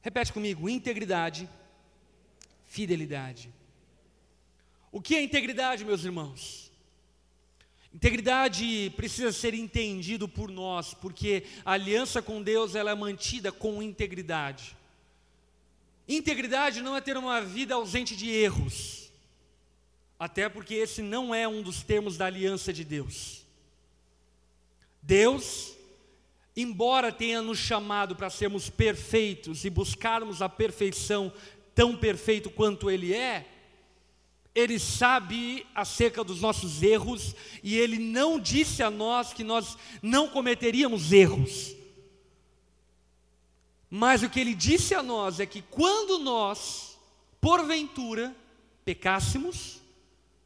[0.01, 1.49] Repete comigo: integridade,
[2.73, 3.53] fidelidade.
[4.91, 6.73] O que é integridade, meus irmãos?
[7.93, 13.83] Integridade precisa ser entendido por nós, porque a aliança com Deus ela é mantida com
[13.83, 14.75] integridade.
[16.09, 19.11] Integridade não é ter uma vida ausente de erros.
[20.19, 23.45] Até porque esse não é um dos termos da aliança de Deus.
[25.03, 25.75] Deus,
[26.57, 31.31] embora tenha nos chamado para sermos perfeitos e buscarmos a perfeição
[31.75, 33.47] tão perfeito quanto Ele é,
[34.55, 40.29] Ele sabe acerca dos nossos erros e Ele não disse a nós que nós não
[40.29, 41.75] cometeríamos erros.
[43.89, 46.99] Mas o que Ele disse a nós é que quando nós,
[47.41, 48.35] porventura,
[48.85, 49.83] pecássemos,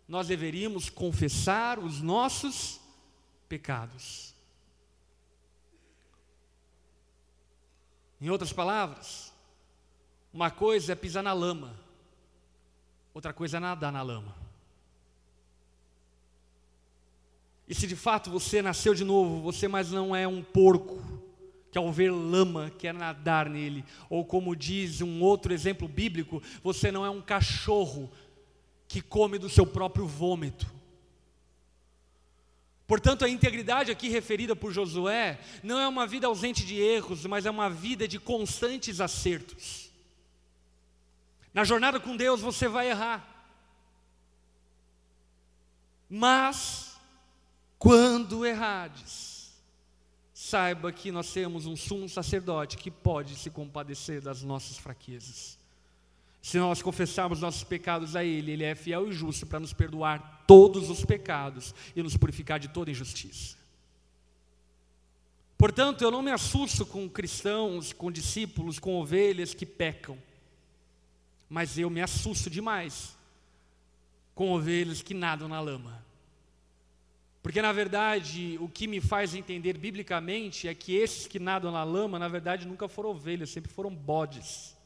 [0.08, 2.80] nós deveríamos confessar os nossos
[3.48, 4.34] pecados.
[8.20, 9.25] Em outras palavras,
[10.36, 11.74] uma coisa é pisar na lama,
[13.14, 14.36] outra coisa é nadar na lama.
[17.66, 21.02] E se de fato você nasceu de novo, você mais não é um porco
[21.72, 26.92] que ao ver lama quer nadar nele, ou como diz um outro exemplo bíblico, você
[26.92, 28.12] não é um cachorro
[28.86, 30.70] que come do seu próprio vômito.
[32.86, 37.46] Portanto, a integridade aqui referida por Josué não é uma vida ausente de erros, mas
[37.46, 39.85] é uma vida de constantes acertos.
[41.56, 43.26] Na jornada com Deus você vai errar.
[46.06, 47.00] Mas,
[47.78, 49.54] quando errades,
[50.34, 55.58] saiba que nós temos um sumo sacerdote que pode se compadecer das nossas fraquezas.
[56.42, 60.44] Se nós confessarmos nossos pecados a Ele, Ele é fiel e justo para nos perdoar
[60.46, 63.56] todos os pecados e nos purificar de toda injustiça.
[65.56, 70.18] Portanto, eu não me assusto com cristãos, com discípulos, com ovelhas que pecam,
[71.48, 73.16] mas eu me assusto demais
[74.34, 76.04] com ovelhas que nadam na lama.
[77.42, 81.84] Porque, na verdade, o que me faz entender biblicamente é que esses que nadam na
[81.84, 84.76] lama, na verdade, nunca foram ovelhas, sempre foram bodes.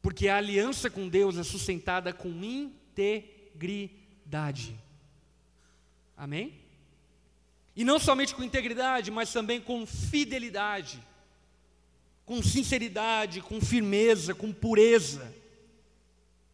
[0.00, 3.98] Porque a aliança com Deus é sustentada com integridade.
[6.16, 6.54] Amém?
[7.74, 11.00] E não somente com integridade, mas também com fidelidade,
[12.28, 15.34] com sinceridade, com firmeza, com pureza,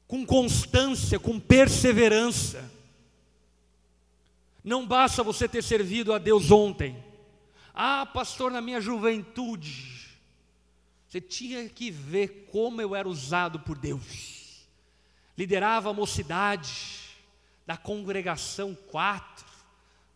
[0.07, 2.71] com constância, com perseverança.
[4.63, 6.97] Não basta você ter servido a Deus ontem.
[7.75, 10.17] Ah, pastor, na minha juventude,
[11.09, 14.65] você tinha que ver como eu era usado por Deus.
[15.37, 17.01] Liderava a mocidade
[17.67, 19.45] da congregação 4,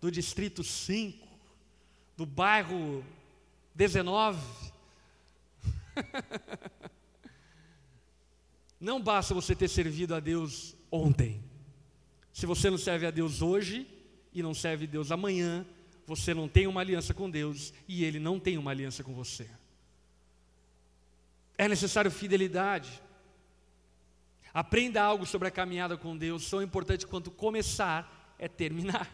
[0.00, 1.26] do distrito 5,
[2.16, 3.04] do bairro
[3.74, 4.77] 19.
[8.80, 11.42] Não basta você ter servido a Deus ontem.
[12.32, 13.88] Se você não serve a Deus hoje
[14.32, 15.66] e não serve a Deus amanhã,
[16.06, 19.50] você não tem uma aliança com Deus e Ele não tem uma aliança com você.
[21.56, 23.02] É necessário fidelidade.
[24.54, 29.12] Aprenda algo sobre a caminhada com Deus, tão importante quanto começar é terminar.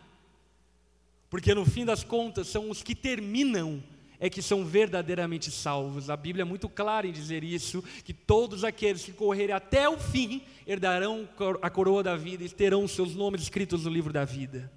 [1.31, 3.83] Porque no fim das contas, são os que terminam
[4.19, 6.11] é que são verdadeiramente salvos.
[6.11, 9.99] A Bíblia é muito clara em dizer isso, que todos aqueles que correrem até o
[9.99, 11.29] fim herdarão
[11.61, 14.71] a coroa da vida e terão seus nomes escritos no livro da vida.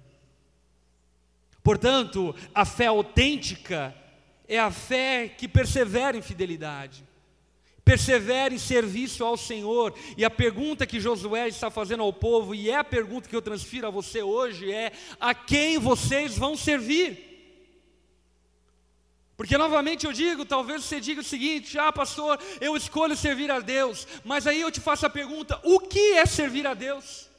[1.62, 3.94] Portanto, a fé autêntica
[4.46, 7.08] é a fé que persevera em fidelidade
[7.88, 9.94] persevere em serviço ao Senhor.
[10.14, 13.40] E a pergunta que Josué está fazendo ao povo, e é a pergunta que eu
[13.40, 17.27] transfiro a você hoje, é: a quem vocês vão servir?
[19.38, 23.60] Porque novamente eu digo, talvez você diga o seguinte: ah, pastor, eu escolho servir a
[23.60, 27.30] Deus, mas aí eu te faço a pergunta: o que é servir a Deus?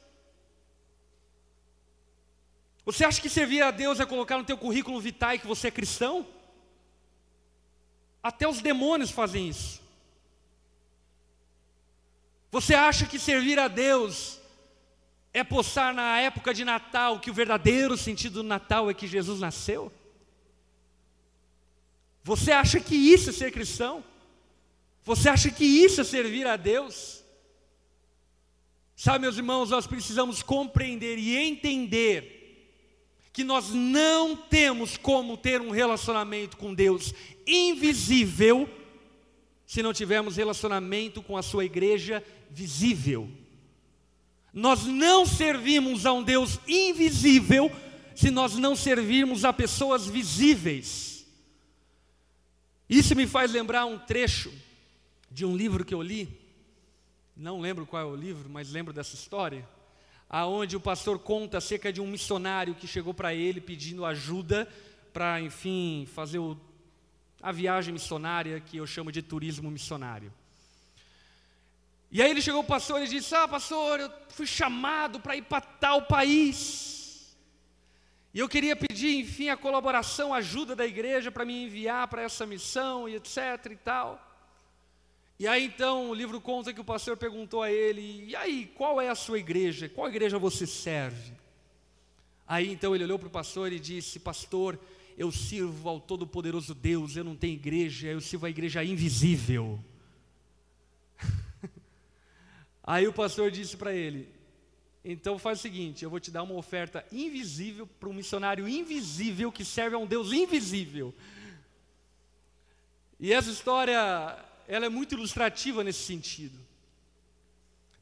[2.86, 5.70] Você acha que servir a Deus é colocar no teu currículo vitae que você é
[5.70, 6.26] cristão?
[8.22, 9.82] Até os demônios fazem isso.
[12.50, 14.40] Você acha que servir a Deus
[15.34, 19.38] é postar na época de Natal que o verdadeiro sentido do Natal é que Jesus
[19.38, 19.92] nasceu?
[22.22, 24.04] Você acha que isso é ser cristão?
[25.04, 27.24] Você acha que isso é servir a Deus?
[28.94, 32.40] Sabe, meus irmãos, nós precisamos compreender e entender
[33.32, 37.14] que nós não temos como ter um relacionamento com Deus
[37.46, 38.68] invisível
[39.64, 43.30] se não tivermos relacionamento com a sua igreja visível.
[44.52, 47.70] Nós não servimos a um Deus invisível
[48.14, 51.09] se nós não servirmos a pessoas visíveis.
[52.90, 54.52] Isso me faz lembrar um trecho
[55.30, 56.28] de um livro que eu li,
[57.36, 59.64] não lembro qual é o livro, mas lembro dessa história,
[60.28, 64.68] aonde o pastor conta acerca de um missionário que chegou para ele pedindo ajuda
[65.12, 66.58] para, enfim, fazer o,
[67.40, 70.34] a viagem missionária que eu chamo de turismo missionário.
[72.10, 75.42] E aí ele chegou o pastor e disse: Ah, pastor, eu fui chamado para ir
[75.42, 76.99] para tal país.
[78.32, 82.22] E eu queria pedir, enfim, a colaboração, a ajuda da igreja para me enviar para
[82.22, 83.36] essa missão e etc
[83.70, 84.26] e tal.
[85.38, 89.00] E aí então o livro conta que o pastor perguntou a ele: E aí, qual
[89.00, 89.88] é a sua igreja?
[89.88, 91.32] Qual igreja você serve?
[92.46, 94.78] Aí então ele olhou para o pastor e disse: Pastor,
[95.16, 99.82] eu sirvo ao Todo-Poderoso Deus, eu não tenho igreja, eu sirvo a igreja invisível.
[102.84, 104.28] Aí o pastor disse para ele:
[105.04, 109.50] então faz o seguinte, eu vou te dar uma oferta invisível para um missionário invisível
[109.50, 111.14] que serve a um Deus invisível.
[113.18, 113.94] E essa história,
[114.68, 116.58] ela é muito ilustrativa nesse sentido.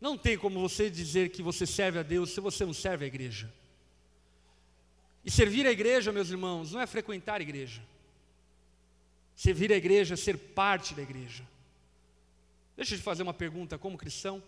[0.01, 3.09] Não tem como você dizer que você serve a Deus se você não serve a
[3.09, 3.53] igreja.
[5.24, 7.82] E servir a igreja, meus irmãos, não é frequentar a igreja.
[9.36, 11.44] Servir a igreja é ser parte da igreja.
[12.76, 14.42] Deixa eu te fazer uma pergunta como cristão.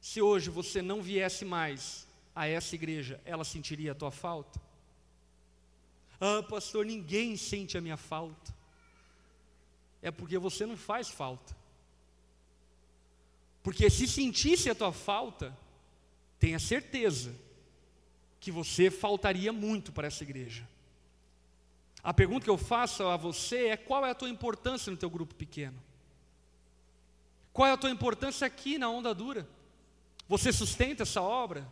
[0.00, 4.60] Se hoje você não viesse mais a essa igreja, ela sentiria a tua falta?
[6.20, 8.54] Ah, pastor, ninguém sente a minha falta.
[10.02, 11.56] É porque você não faz falta.
[13.62, 15.56] Porque se sentisse a tua falta,
[16.38, 17.34] tenha certeza
[18.38, 20.66] que você faltaria muito para essa igreja.
[22.02, 25.10] A pergunta que eu faço a você é qual é a tua importância no teu
[25.10, 25.82] grupo pequeno?
[27.52, 29.48] Qual é a tua importância aqui na onda dura?
[30.28, 31.66] Você sustenta essa obra?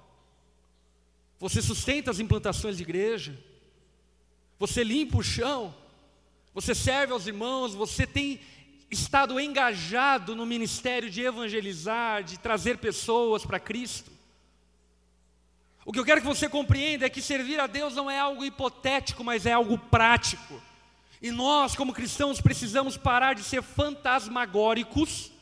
[1.38, 3.38] Você sustenta as implantações de igreja?
[4.58, 5.74] Você limpa o chão?
[6.54, 7.74] Você serve aos irmãos?
[7.74, 8.40] Você tem
[8.90, 14.12] estado engajado no ministério de evangelizar, de trazer pessoas para Cristo?
[15.84, 18.44] O que eu quero que você compreenda é que servir a Deus não é algo
[18.44, 20.62] hipotético, mas é algo prático.
[21.20, 25.33] E nós, como cristãos, precisamos parar de ser fantasmagóricos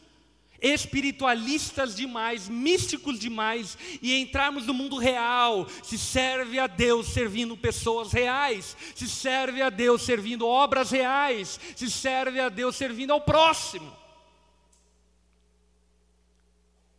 [0.63, 5.67] espiritualistas demais, místicos demais e entrarmos no mundo real.
[5.83, 11.91] Se serve a Deus servindo pessoas reais, se serve a Deus servindo obras reais, se
[11.91, 14.03] serve a Deus servindo ao próximo.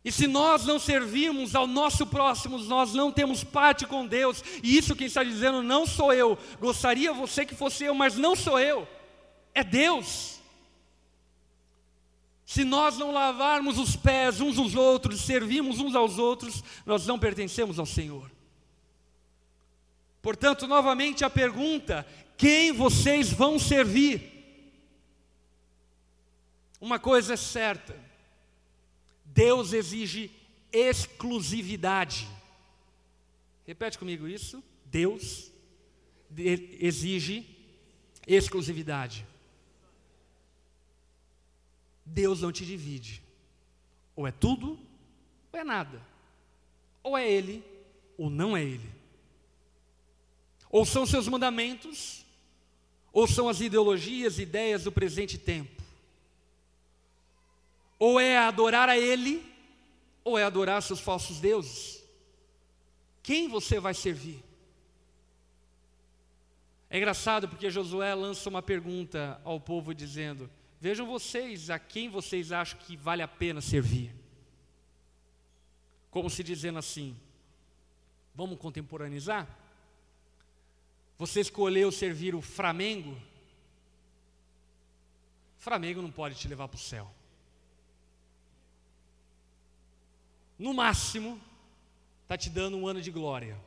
[0.04, 4.44] E se nós não servirmos ao nosso próximo, nós não temos parte com Deus.
[4.62, 6.36] E isso quem está dizendo não sou eu.
[6.60, 8.86] Gostaria você que fosse eu, mas não sou eu.
[9.54, 10.42] É Deus.
[12.44, 17.18] Se nós não lavarmos os pés uns dos outros, servirmos uns aos outros, nós não
[17.18, 18.30] pertencemos ao Senhor.
[20.20, 24.32] Portanto, novamente a pergunta: quem vocês vão servir?
[26.80, 27.98] Uma coisa é certa:
[29.24, 30.30] Deus exige
[30.70, 32.28] exclusividade.
[33.66, 34.62] Repete comigo isso.
[34.84, 35.50] Deus
[36.36, 37.46] exige
[38.26, 39.26] exclusividade.
[42.04, 43.22] Deus não te divide.
[44.14, 44.78] Ou é tudo,
[45.52, 46.00] ou é nada.
[47.02, 47.64] Ou é Ele,
[48.16, 48.90] ou não é Ele.
[50.70, 52.24] Ou são seus mandamentos,
[53.12, 55.82] ou são as ideologias, ideias do presente tempo.
[57.98, 59.44] Ou é adorar a Ele,
[60.24, 62.02] ou é adorar seus falsos deuses.
[63.22, 64.42] Quem você vai servir?
[66.90, 70.50] É engraçado porque Josué lança uma pergunta ao povo dizendo:
[70.84, 74.14] Vejam vocês a quem vocês acham que vale a pena servir.
[76.10, 77.16] Como se dizendo assim:
[78.34, 79.48] vamos contemporaneizar?
[81.16, 83.18] Você escolheu servir o Flamengo?
[85.56, 87.10] Flamengo não pode te levar para o céu.
[90.58, 91.40] No máximo,
[92.24, 93.58] está te dando um ano de glória.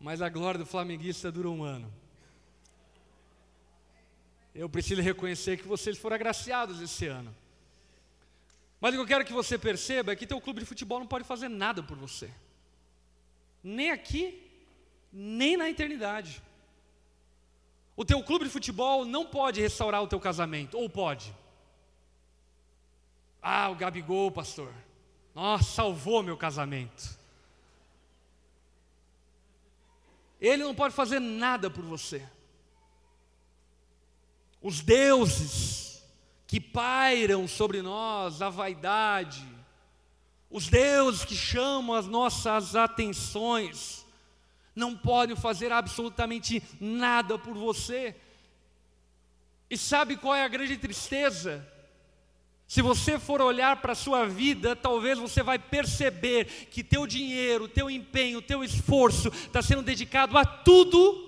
[0.00, 1.92] Mas a glória do flamenguista dura um ano.
[4.54, 7.34] Eu preciso reconhecer que vocês foram agraciados esse ano.
[8.80, 11.06] Mas o que eu quero que você perceba é que teu clube de futebol não
[11.06, 12.30] pode fazer nada por você.
[13.62, 14.40] Nem aqui,
[15.12, 16.42] nem na eternidade.
[17.96, 21.34] O teu clube de futebol não pode restaurar o teu casamento, ou pode?
[23.42, 24.72] Ah, o Gabigol, pastor.
[25.34, 27.17] Nossa, salvou meu casamento.
[30.40, 32.26] Ele não pode fazer nada por você.
[34.60, 36.02] Os deuses
[36.46, 39.46] que pairam sobre nós, a vaidade,
[40.50, 44.06] os deuses que chamam as nossas atenções,
[44.74, 48.16] não podem fazer absolutamente nada por você.
[49.68, 51.66] E sabe qual é a grande tristeza?
[52.68, 57.66] Se você for olhar para a sua vida, talvez você vai perceber que teu dinheiro,
[57.66, 61.24] teu empenho, teu esforço está sendo dedicado a tudo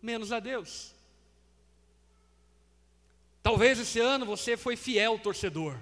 [0.00, 0.94] menos a Deus.
[3.42, 5.80] Talvez esse ano você foi fiel torcedor.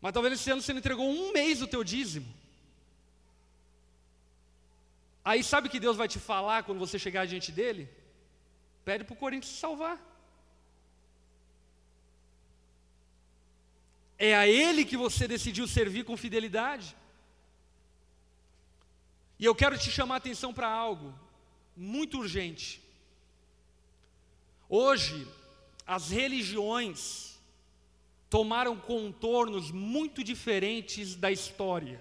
[0.00, 2.26] Mas talvez esse ano você não entregou um mês do teu dízimo.
[5.24, 7.88] Aí sabe o que Deus vai te falar quando você chegar diante dele?
[8.84, 10.07] Pede para o Corinthians salvar.
[14.18, 16.96] É a Ele que você decidiu servir com fidelidade.
[19.38, 21.14] E eu quero te chamar a atenção para algo
[21.76, 22.82] muito urgente.
[24.68, 25.26] Hoje,
[25.86, 27.38] as religiões
[28.28, 32.00] tomaram contornos muito diferentes da história.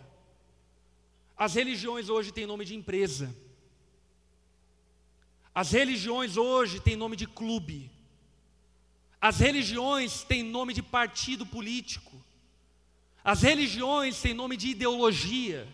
[1.37, 3.33] As religiões hoje têm nome de empresa.
[5.53, 7.91] As religiões hoje têm nome de clube.
[9.27, 12.13] As religiões têm nome de partido político.
[13.21, 15.67] As religiões têm nome de ideologia.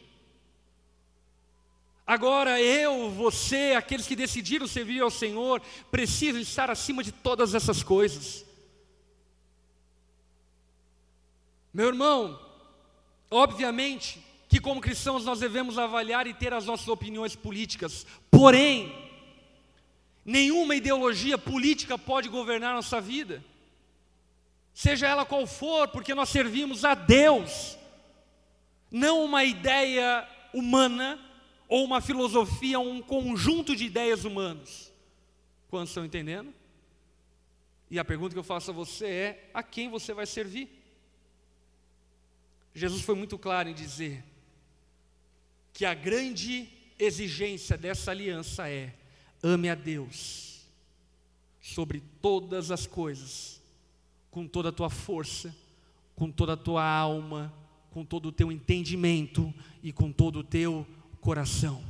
[2.05, 7.83] Agora eu, você, aqueles que decidiram servir ao Senhor, precisam estar acima de todas essas
[7.83, 8.43] coisas.
[11.71, 12.39] Meu irmão,
[13.29, 19.02] obviamente que como cristãos nós devemos avaliar e ter as nossas opiniões políticas, porém,
[20.25, 23.43] nenhuma ideologia política pode governar nossa vida,
[24.73, 27.77] seja ela qual for, porque nós servimos a Deus,
[28.91, 31.19] não uma ideia humana
[31.67, 34.91] ou uma filosofia, um conjunto de ideias humanas.
[35.69, 36.53] Quantos estão entendendo?
[37.89, 40.69] E a pergunta que eu faço a você é: a quem você vai servir?
[42.73, 44.23] Jesus foi muito claro em dizer
[45.71, 48.93] que a grande exigência dessa aliança é:
[49.43, 50.61] ame a Deus
[51.61, 53.61] sobre todas as coisas,
[54.31, 55.53] com toda a tua força,
[56.15, 57.53] com toda a tua alma,
[57.91, 60.87] com todo o teu entendimento e com todo o teu
[61.21, 61.83] coração.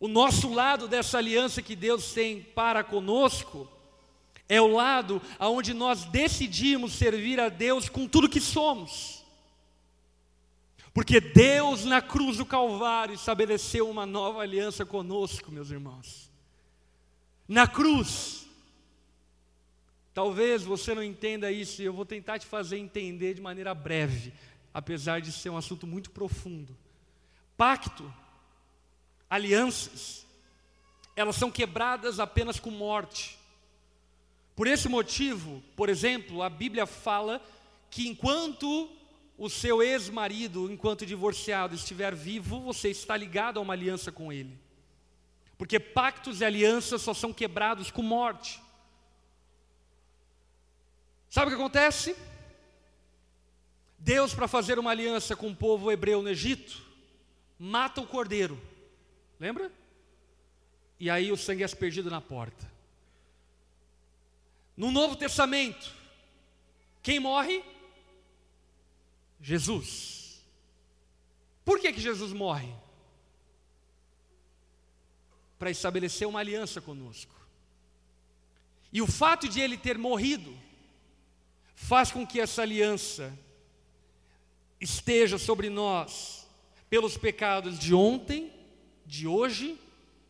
[0.00, 3.68] O nosso lado dessa aliança que Deus tem para conosco
[4.48, 9.21] é o lado aonde nós decidimos servir a Deus com tudo que somos.
[10.92, 16.30] Porque Deus na cruz do Calvário estabeleceu uma nova aliança conosco, meus irmãos.
[17.48, 18.46] Na cruz.
[20.12, 24.32] Talvez você não entenda isso, e eu vou tentar te fazer entender de maneira breve,
[24.74, 26.76] apesar de ser um assunto muito profundo.
[27.56, 28.12] Pacto,
[29.30, 30.26] alianças,
[31.16, 33.38] elas são quebradas apenas com morte.
[34.54, 37.40] Por esse motivo, por exemplo, a Bíblia fala
[37.90, 38.90] que enquanto
[39.36, 44.58] o seu ex-marido, enquanto divorciado, estiver vivo, você está ligado a uma aliança com ele.
[45.56, 48.60] Porque pactos e alianças só são quebrados com morte.
[51.28, 52.16] Sabe o que acontece?
[53.98, 56.82] Deus, para fazer uma aliança com o povo hebreu no Egito,
[57.58, 58.60] mata o cordeiro.
[59.38, 59.72] Lembra?
[60.98, 62.70] E aí o sangue é aspergido na porta.
[64.76, 65.92] No Novo Testamento,
[67.02, 67.62] quem morre?
[69.42, 70.40] Jesus.
[71.64, 72.72] Por que, que Jesus morre?
[75.58, 77.34] Para estabelecer uma aliança conosco.
[78.92, 80.56] E o fato de ele ter morrido
[81.74, 83.36] faz com que essa aliança
[84.80, 86.46] esteja sobre nós
[86.88, 88.52] pelos pecados de ontem,
[89.06, 89.78] de hoje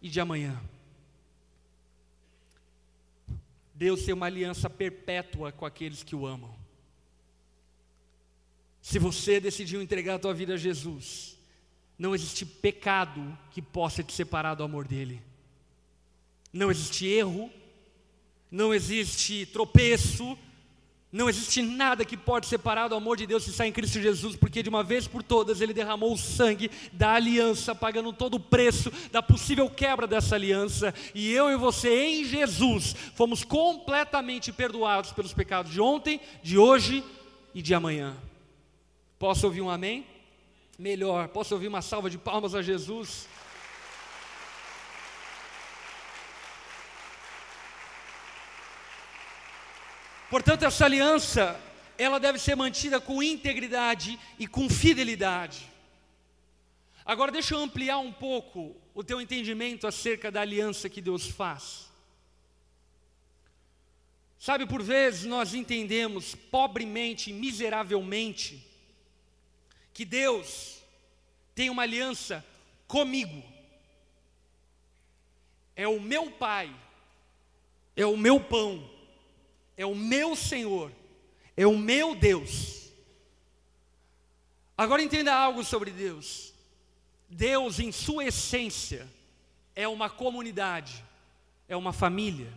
[0.00, 0.60] e de amanhã.
[3.74, 6.61] Deus tem uma aliança perpétua com aqueles que o amam.
[8.82, 11.38] Se você decidiu entregar a tua vida a Jesus,
[11.96, 15.22] não existe pecado que possa te separar do amor dele.
[16.52, 17.48] Não existe erro,
[18.50, 20.36] não existe tropeço,
[21.12, 24.34] não existe nada que pode separar do amor de Deus se está em Cristo Jesus,
[24.34, 28.40] porque de uma vez por todas Ele derramou o sangue da aliança, pagando todo o
[28.40, 35.12] preço da possível quebra dessa aliança, e eu e você em Jesus fomos completamente perdoados
[35.12, 37.04] pelos pecados de ontem, de hoje
[37.54, 38.16] e de amanhã.
[39.22, 40.04] Posso ouvir um amém?
[40.76, 43.28] Melhor, posso ouvir uma salva de palmas a Jesus?
[50.28, 51.56] Portanto, essa aliança,
[51.96, 55.70] ela deve ser mantida com integridade e com fidelidade.
[57.04, 61.88] Agora deixa eu ampliar um pouco o teu entendimento acerca da aliança que Deus faz.
[64.36, 68.71] Sabe, por vezes nós entendemos pobremente, miseravelmente,
[69.92, 70.78] que Deus
[71.54, 72.44] tem uma aliança
[72.86, 73.42] comigo.
[75.74, 76.74] É o meu Pai,
[77.96, 78.88] é o meu pão,
[79.76, 80.92] é o meu Senhor,
[81.56, 82.90] é o meu Deus.
[84.76, 86.52] Agora entenda algo sobre Deus.
[87.28, 89.08] Deus, em sua essência,
[89.74, 91.02] é uma comunidade,
[91.68, 92.52] é uma família.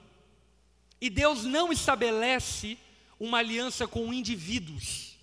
[0.99, 2.77] E Deus não estabelece
[3.19, 5.14] uma aliança com indivíduos,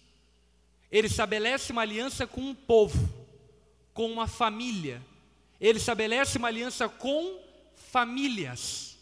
[0.93, 3.09] Ele estabelece uma aliança com um povo,
[3.95, 5.03] com uma família,
[5.59, 7.41] Ele estabelece uma aliança com
[7.91, 8.99] famílias.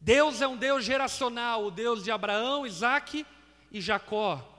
[0.00, 3.24] Deus é um Deus geracional, o Deus de Abraão, Isaac
[3.70, 4.50] e Jacó.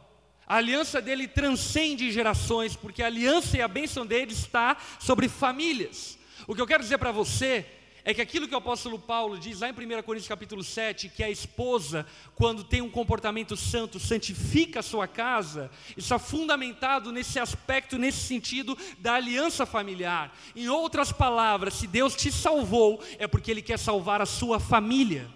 [0.48, 6.18] A aliança dele transcende gerações, porque a aliança e a bênção dele está sobre famílias.
[6.48, 7.66] O que eu quero dizer para você
[8.06, 11.24] é que aquilo que o apóstolo Paulo diz lá em 1 Coríntios capítulo 7, que
[11.24, 17.98] a esposa, quando tem um comportamento santo, santifica a sua casa, está fundamentado nesse aspecto,
[17.98, 20.38] nesse sentido da aliança familiar.
[20.56, 25.28] Em outras palavras, se Deus te salvou, é porque Ele quer salvar a sua família.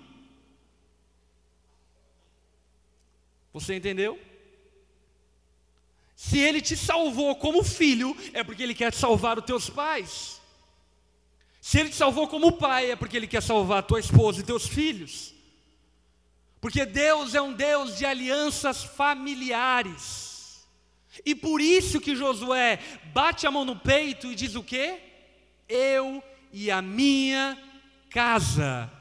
[3.52, 4.20] Você entendeu?
[6.16, 10.39] Se Ele te salvou como filho, é porque Ele quer salvar os teus pais.
[11.62, 14.68] Se Ele te salvou como pai, é porque Ele quer salvar tua esposa e teus
[14.68, 15.34] filhos.
[16.62, 20.68] Porque Deus é um Deus de alianças familiares.
[21.26, 22.80] E por isso que Josué
[23.14, 25.00] bate a mão no peito e diz o quê?
[25.68, 27.58] Eu e a minha
[28.10, 28.92] casa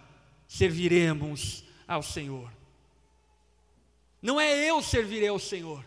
[0.46, 2.50] serviremos ao Senhor.
[4.20, 5.84] Não é eu servirei ao Senhor,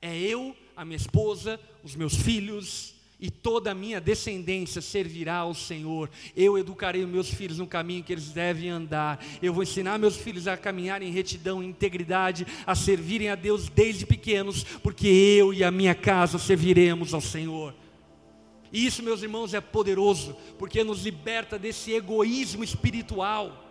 [0.00, 2.93] é eu, a minha esposa, os meus filhos,
[3.24, 6.10] e toda a minha descendência servirá ao Senhor.
[6.36, 9.18] Eu educarei os meus filhos no caminho que eles devem andar.
[9.40, 13.70] Eu vou ensinar meus filhos a caminhar em retidão e integridade, a servirem a Deus
[13.70, 17.74] desde pequenos, porque eu e a minha casa serviremos ao Senhor.
[18.70, 23.63] E isso, meus irmãos, é poderoso, porque nos liberta desse egoísmo espiritual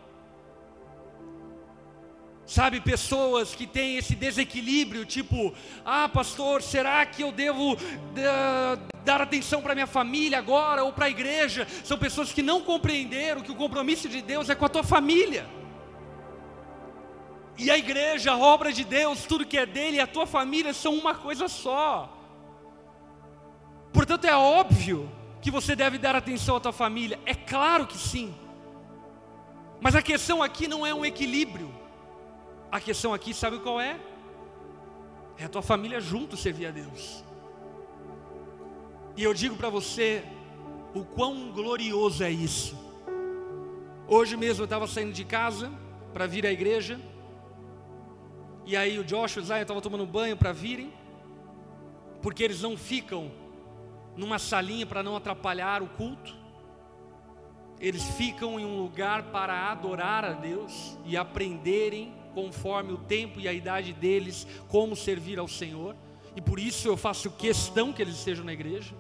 [2.46, 5.54] Sabe, pessoas que têm esse desequilíbrio, tipo,
[5.86, 7.78] ah, pastor, será que eu devo
[9.06, 11.66] dar atenção para minha família agora ou para a igreja?
[11.86, 15.46] São pessoas que não compreenderam que o compromisso de Deus é com a tua família.
[17.58, 20.74] E a igreja, a obra de Deus, tudo que é dele e a tua família
[20.74, 22.12] são uma coisa só.
[23.94, 25.10] Portanto, é óbvio
[25.42, 28.36] que você deve dar atenção à tua família, é claro que sim.
[29.80, 31.73] Mas a questão aqui não é um equilíbrio.
[32.74, 34.00] A questão aqui, sabe qual é?
[35.38, 37.24] É a tua família junto servir a Deus.
[39.16, 40.24] E eu digo para você
[40.96, 42.76] o quão glorioso é isso.
[44.08, 45.72] Hoje mesmo eu estava saindo de casa
[46.16, 47.00] para vir à igreja.
[48.66, 50.92] E aí o Josh e o Zion estavam tomando banho para virem.
[52.24, 53.32] Porque eles não ficam
[54.18, 56.36] numa salinha para não atrapalhar o culto.
[57.80, 63.48] Eles ficam em um lugar para adorar a Deus e aprenderem conforme o tempo e
[63.48, 65.96] a idade deles, como servir ao Senhor,
[66.36, 68.96] e por isso eu faço questão que eles estejam na igreja.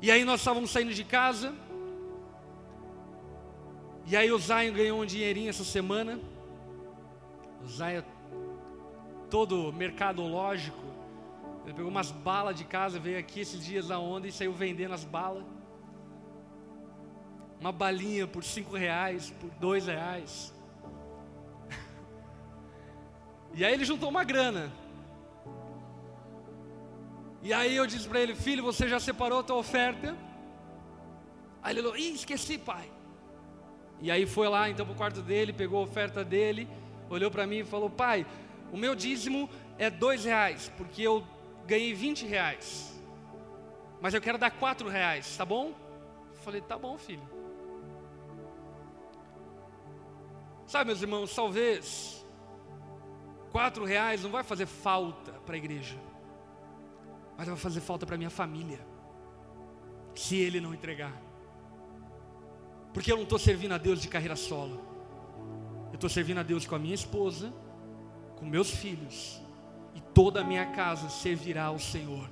[0.00, 1.54] E aí nós estávamos saindo de casa,
[4.06, 6.18] e aí o Zion ganhou um dinheirinho essa semana,
[7.62, 8.02] o Zion
[9.28, 10.88] todo mercadológico,
[11.64, 14.94] ele pegou umas balas de casa, veio aqui esses dias da onda e saiu vendendo
[14.94, 15.44] as balas.
[17.60, 20.54] Uma balinha por cinco reais, por dois reais.
[23.54, 24.72] E aí ele juntou uma grana.
[27.42, 30.16] E aí eu disse para ele, filho, você já separou a tua oferta?
[31.62, 32.90] Aí ele falou, ih, esqueci, pai.
[34.00, 36.68] E aí foi lá então para o quarto dele, pegou a oferta dele,
[37.10, 38.26] olhou para mim e falou, pai,
[38.72, 41.24] o meu dízimo é dois reais, porque eu
[41.66, 42.96] ganhei 20 reais.
[44.00, 45.72] Mas eu quero dar quatro reais, tá bom?
[46.30, 47.28] Eu falei, tá bom, filho.
[50.66, 52.17] Sabe, meus irmãos, talvez
[53.50, 55.96] Quatro reais não vai fazer falta para a igreja,
[57.36, 58.80] mas vai fazer falta para minha família,
[60.14, 61.16] se ele não entregar.
[62.92, 64.80] Porque eu não estou servindo a Deus de carreira solo,
[65.88, 67.52] eu estou servindo a Deus com a minha esposa,
[68.36, 69.40] com meus filhos,
[69.94, 72.28] e toda a minha casa servirá ao Senhor.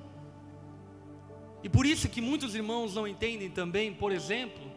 [1.63, 4.71] E por isso que muitos irmãos não entendem também, por exemplo,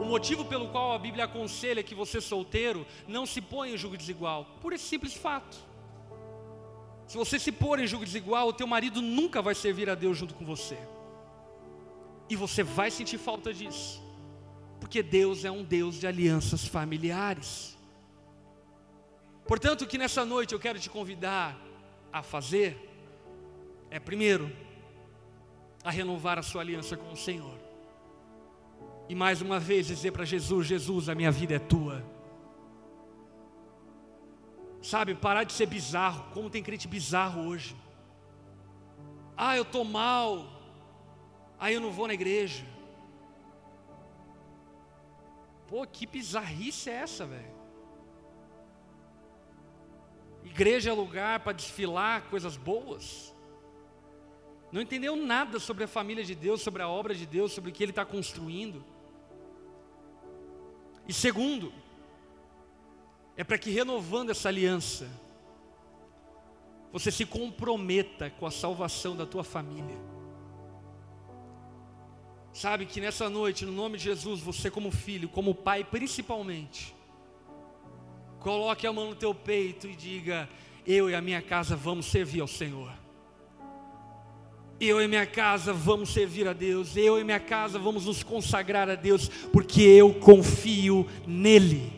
[0.00, 3.96] o motivo pelo qual a Bíblia aconselha que você solteiro não se ponha em julgo
[3.96, 5.67] desigual, por esse simples fato.
[7.08, 10.18] Se você se pôr em julgo desigual, o teu marido nunca vai servir a Deus
[10.18, 10.78] junto com você.
[12.28, 14.02] E você vai sentir falta disso.
[14.78, 17.78] Porque Deus é um Deus de alianças familiares.
[19.46, 21.58] Portanto, o que nessa noite eu quero te convidar
[22.12, 22.76] a fazer
[23.90, 24.54] é primeiro
[25.82, 27.58] a renovar a sua aliança com o Senhor.
[29.08, 32.04] E mais uma vez dizer para Jesus: Jesus, a minha vida é tua.
[34.82, 37.76] Sabe, parar de ser bizarro, como tem crente bizarro hoje.
[39.36, 40.46] Ah, eu estou mal,
[41.58, 42.64] aí eu não vou na igreja.
[45.66, 47.58] Pô, que bizarrice é essa, velho?
[50.44, 53.34] Igreja é lugar para desfilar coisas boas.
[54.72, 57.72] Não entendeu nada sobre a família de Deus, sobre a obra de Deus, sobre o
[57.72, 58.84] que Ele está construindo.
[61.06, 61.72] E segundo,
[63.38, 65.08] é para que renovando essa aliança,
[66.92, 69.96] você se comprometa com a salvação da tua família.
[72.52, 76.92] Sabe que nessa noite, no nome de Jesus, você como filho, como pai principalmente,
[78.40, 80.48] coloque a mão no teu peito e diga:
[80.84, 82.92] Eu e a minha casa vamos servir ao Senhor.
[84.80, 86.96] Eu e minha casa vamos servir a Deus.
[86.96, 91.97] Eu e minha casa vamos nos consagrar a Deus, porque eu confio nele.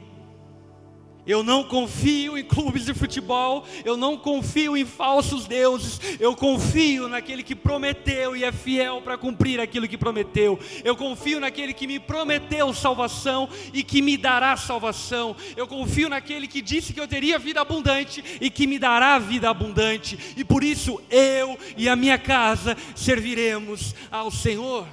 [1.27, 7.09] Eu não confio em clubes de futebol, eu não confio em falsos deuses, eu confio
[7.09, 10.59] naquele que prometeu e é fiel para cumprir aquilo que prometeu.
[10.83, 15.37] Eu confio naquele que me prometeu salvação e que me dará salvação.
[15.57, 19.51] Eu confio naquele que disse que eu teria vida abundante e que me dará vida
[19.51, 20.19] abundante.
[20.37, 24.87] E por isso eu e a minha casa serviremos ao Senhor.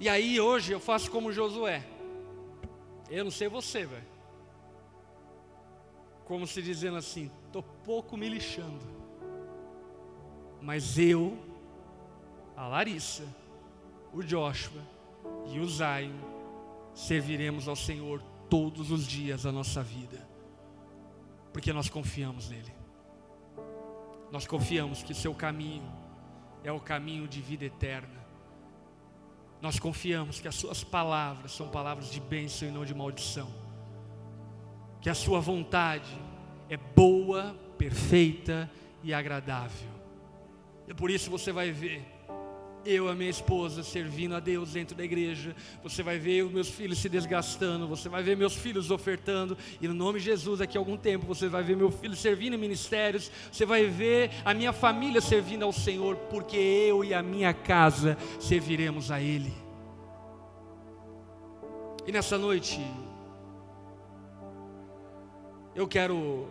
[0.00, 1.97] E aí hoje eu faço como Josué.
[3.10, 4.06] Eu não sei você, velho.
[6.24, 8.84] Como se dizendo assim, tô pouco me lixando.
[10.60, 11.38] Mas eu,
[12.56, 13.24] a Larissa,
[14.12, 14.82] o Joshua
[15.46, 16.12] e o Zion
[16.94, 20.26] serviremos ao Senhor todos os dias da nossa vida.
[21.52, 22.72] Porque nós confiamos nele.
[24.30, 25.90] Nós confiamos que seu caminho
[26.62, 28.17] é o caminho de vida eterna.
[29.60, 33.48] Nós confiamos que as Suas palavras são palavras de bênção e não de maldição.
[35.00, 36.16] Que a Sua vontade
[36.68, 38.70] é boa, perfeita
[39.02, 39.90] e agradável.
[40.86, 42.17] E por isso você vai ver
[42.84, 46.52] eu e a minha esposa servindo a Deus dentro da igreja, você vai ver os
[46.52, 50.60] meus filhos se desgastando, você vai ver meus filhos ofertando, e no nome de Jesus,
[50.60, 54.30] daqui a algum tempo, você vai ver meu filho servindo em ministérios, você vai ver
[54.44, 59.52] a minha família servindo ao Senhor, porque eu e a minha casa serviremos a Ele.
[62.06, 62.80] E nessa noite,
[65.74, 66.48] eu quero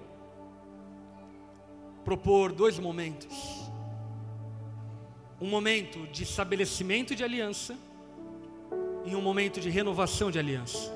[2.06, 3.57] propor dois momentos
[5.40, 7.78] um momento de estabelecimento de aliança
[9.06, 10.92] e um momento de renovação de aliança.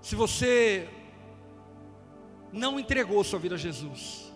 [0.00, 0.88] Se você
[2.52, 4.32] não entregou sua vida a Jesus,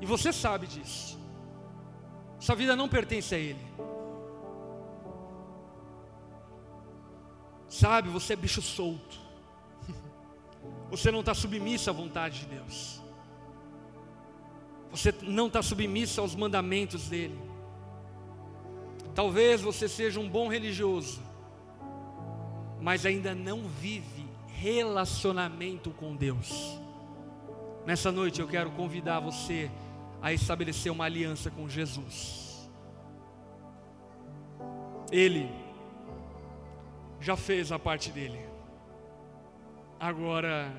[0.00, 1.18] e você sabe disso,
[2.38, 3.64] sua vida não pertence a Ele.
[7.68, 9.18] Sabe, você é bicho solto.
[10.90, 13.02] Você não está submisso à vontade de Deus.
[14.94, 17.36] Você não está submisso aos mandamentos dele.
[19.12, 21.20] Talvez você seja um bom religioso,
[22.80, 26.78] mas ainda não vive relacionamento com Deus.
[27.84, 29.68] Nessa noite eu quero convidar você
[30.22, 32.70] a estabelecer uma aliança com Jesus.
[35.10, 35.50] Ele
[37.20, 38.38] já fez a parte dele.
[39.98, 40.72] Agora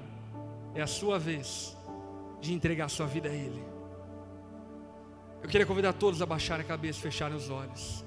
[0.74, 1.76] é a sua vez
[2.40, 3.75] de entregar sua vida a Ele.
[5.42, 8.04] Eu queria convidar todos a baixarem a cabeça fecharem os olhos.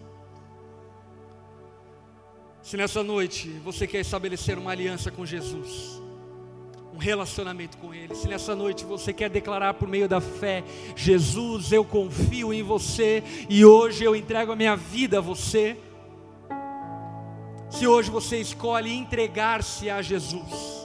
[2.63, 6.03] Se nessa noite você quer estabelecer uma aliança com Jesus,
[6.93, 10.63] um relacionamento com Ele, se nessa noite você quer declarar por meio da fé:
[10.95, 15.79] Jesus, eu confio em você e hoje eu entrego a minha vida a você.
[17.71, 20.78] Se hoje você escolhe entregar-se a Jesus,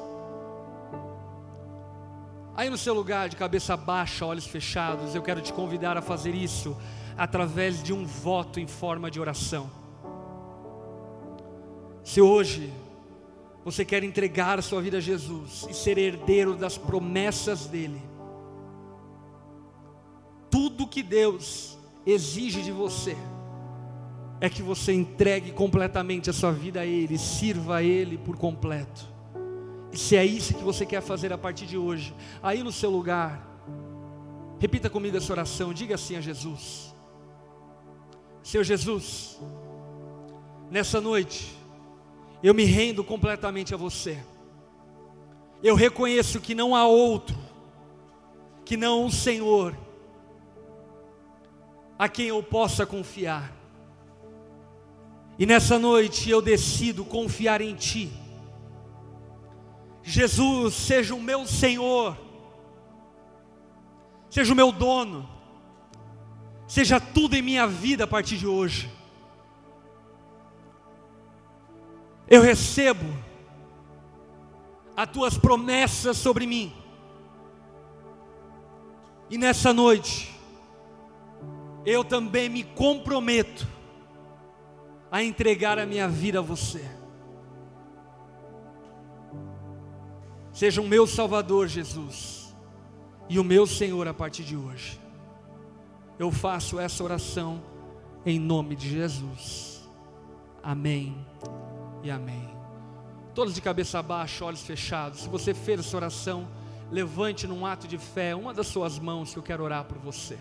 [2.56, 6.36] Aí no seu lugar, de cabeça baixa, olhos fechados, eu quero te convidar a fazer
[6.36, 6.78] isso
[7.18, 9.70] através de um voto em forma de oração.
[12.04, 12.72] Se hoje
[13.66, 18.01] você quer entregar sua vida a Jesus e ser herdeiro das promessas dEle,
[20.51, 21.76] tudo que Deus
[22.06, 23.18] exige de você
[24.39, 29.12] é que você entregue completamente a sua vida a Ele, sirva a Ele por completo.
[29.93, 33.47] Se é isso que você quer fazer a partir de hoje, aí no seu lugar,
[34.59, 36.95] repita comigo essa oração, diga assim a Jesus:
[38.41, 39.39] Senhor Jesus,
[40.71, 41.55] nessa noite,
[42.41, 44.17] eu me rendo completamente a você.
[45.61, 47.37] Eu reconheço que não há outro,
[48.65, 49.77] que não o Senhor,
[51.97, 53.53] a quem eu possa confiar.
[55.37, 58.22] E nessa noite eu decido confiar em Ti
[60.04, 62.18] Jesus seja o meu Senhor,
[64.30, 65.28] seja o meu dono,
[66.68, 68.91] seja tudo em minha vida a partir de hoje.
[72.28, 73.06] Eu recebo
[74.95, 76.74] as tuas promessas sobre mim,
[79.30, 80.38] e nessa noite,
[81.86, 83.68] eu também me comprometo
[85.10, 87.03] a entregar a minha vida a você.
[90.54, 92.56] Seja o meu Salvador, Jesus,
[93.28, 94.99] e o meu Senhor a partir de hoje.
[96.20, 97.62] Eu faço essa oração
[98.24, 99.89] em nome de Jesus.
[100.62, 101.18] Amém
[102.04, 102.49] e amém.
[103.34, 105.22] Todos de cabeça baixa, olhos fechados.
[105.22, 106.47] Se você fez essa oração,
[106.91, 110.38] levante num ato de fé uma das suas mãos que eu quero orar por você.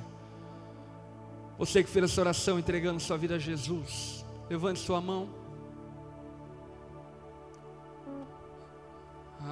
[1.59, 5.42] Você que fez essa oração entregando sua vida a Jesus, levante sua mão.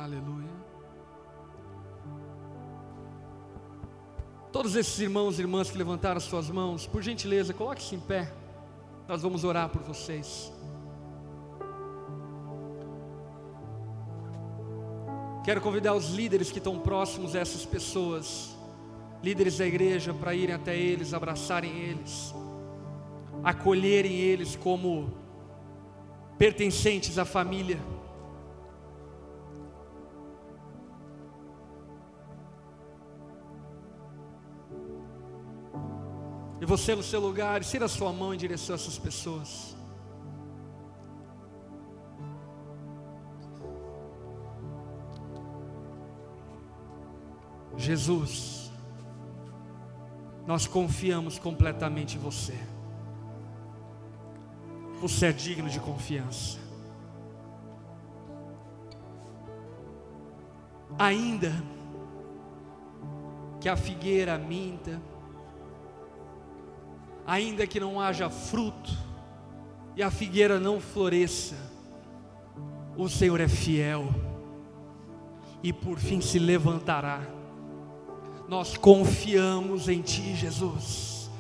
[0.02, 0.48] Aleluia.
[4.50, 8.32] Todos esses irmãos e irmãs que levantaram suas mãos, por gentileza, coloque-se em pé.
[9.06, 10.50] Nós vamos orar por vocês.
[15.44, 18.56] Quero convidar os líderes que estão próximos a essas pessoas,
[19.22, 22.34] líderes da igreja, para irem até eles, abraçarem eles,
[23.44, 25.12] acolherem eles como
[26.38, 27.78] pertencentes à família.
[36.60, 39.74] E você no seu lugar, estira a sua mão em direção a essas pessoas.
[47.76, 48.70] Jesus,
[50.46, 52.58] nós confiamos completamente em você.
[55.00, 56.58] Você é digno de confiança.
[60.98, 61.50] Ainda
[63.60, 65.00] que a figueira minta,
[67.26, 68.90] ainda que não haja fruto
[69.96, 71.56] e a figueira não floresça,
[72.96, 74.08] o Senhor é fiel
[75.62, 77.20] e por fim se levantará.
[78.48, 81.30] Nós confiamos em Ti, Jesus.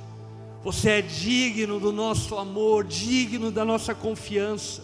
[0.62, 4.82] Você é digno do nosso amor, digno da nossa confiança.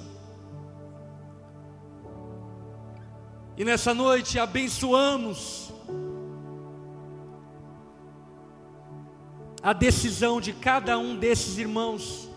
[3.57, 5.66] E nessa noite abençoamos
[9.67, 12.31] a decisão de cada um desses irmãos.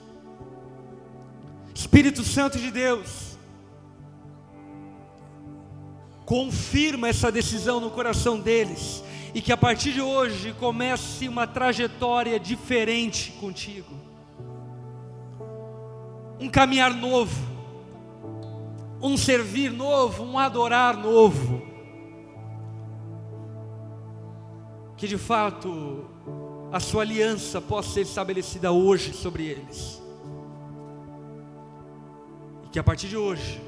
[1.75, 3.37] Espírito Santo de Deus,
[6.25, 12.39] confirma essa decisão no coração deles e que a partir de hoje comece uma trajetória
[12.39, 13.93] diferente contigo.
[16.39, 17.39] Um caminhar novo,
[18.99, 21.61] um servir novo, um adorar novo.
[24.97, 26.09] Que de fato
[26.71, 30.01] a sua aliança possa ser estabelecida hoje sobre eles.
[32.65, 33.61] E que a partir de hoje,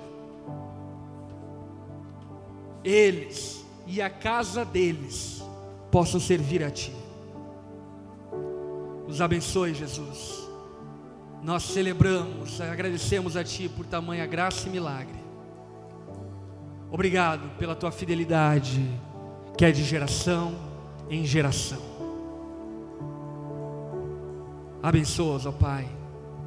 [2.84, 5.44] eles e a casa deles
[5.90, 6.94] possam servir a Ti.
[9.08, 10.48] Nos abençoe, Jesus.
[11.44, 15.20] Nós celebramos, agradecemos a Ti por tamanha graça e milagre.
[16.92, 18.80] Obrigado pela Tua fidelidade,
[19.58, 20.56] que é de geração
[21.10, 21.91] em geração.
[24.84, 25.88] Abençoa-os, ó Pai,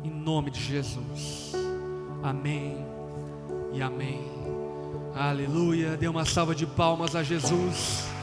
[0.02, 1.52] em nome de Jesus.
[2.22, 2.84] Amém
[3.72, 4.24] e amém.
[5.14, 5.96] Aleluia.
[5.96, 8.13] Dê uma salva de palmas a Jesus.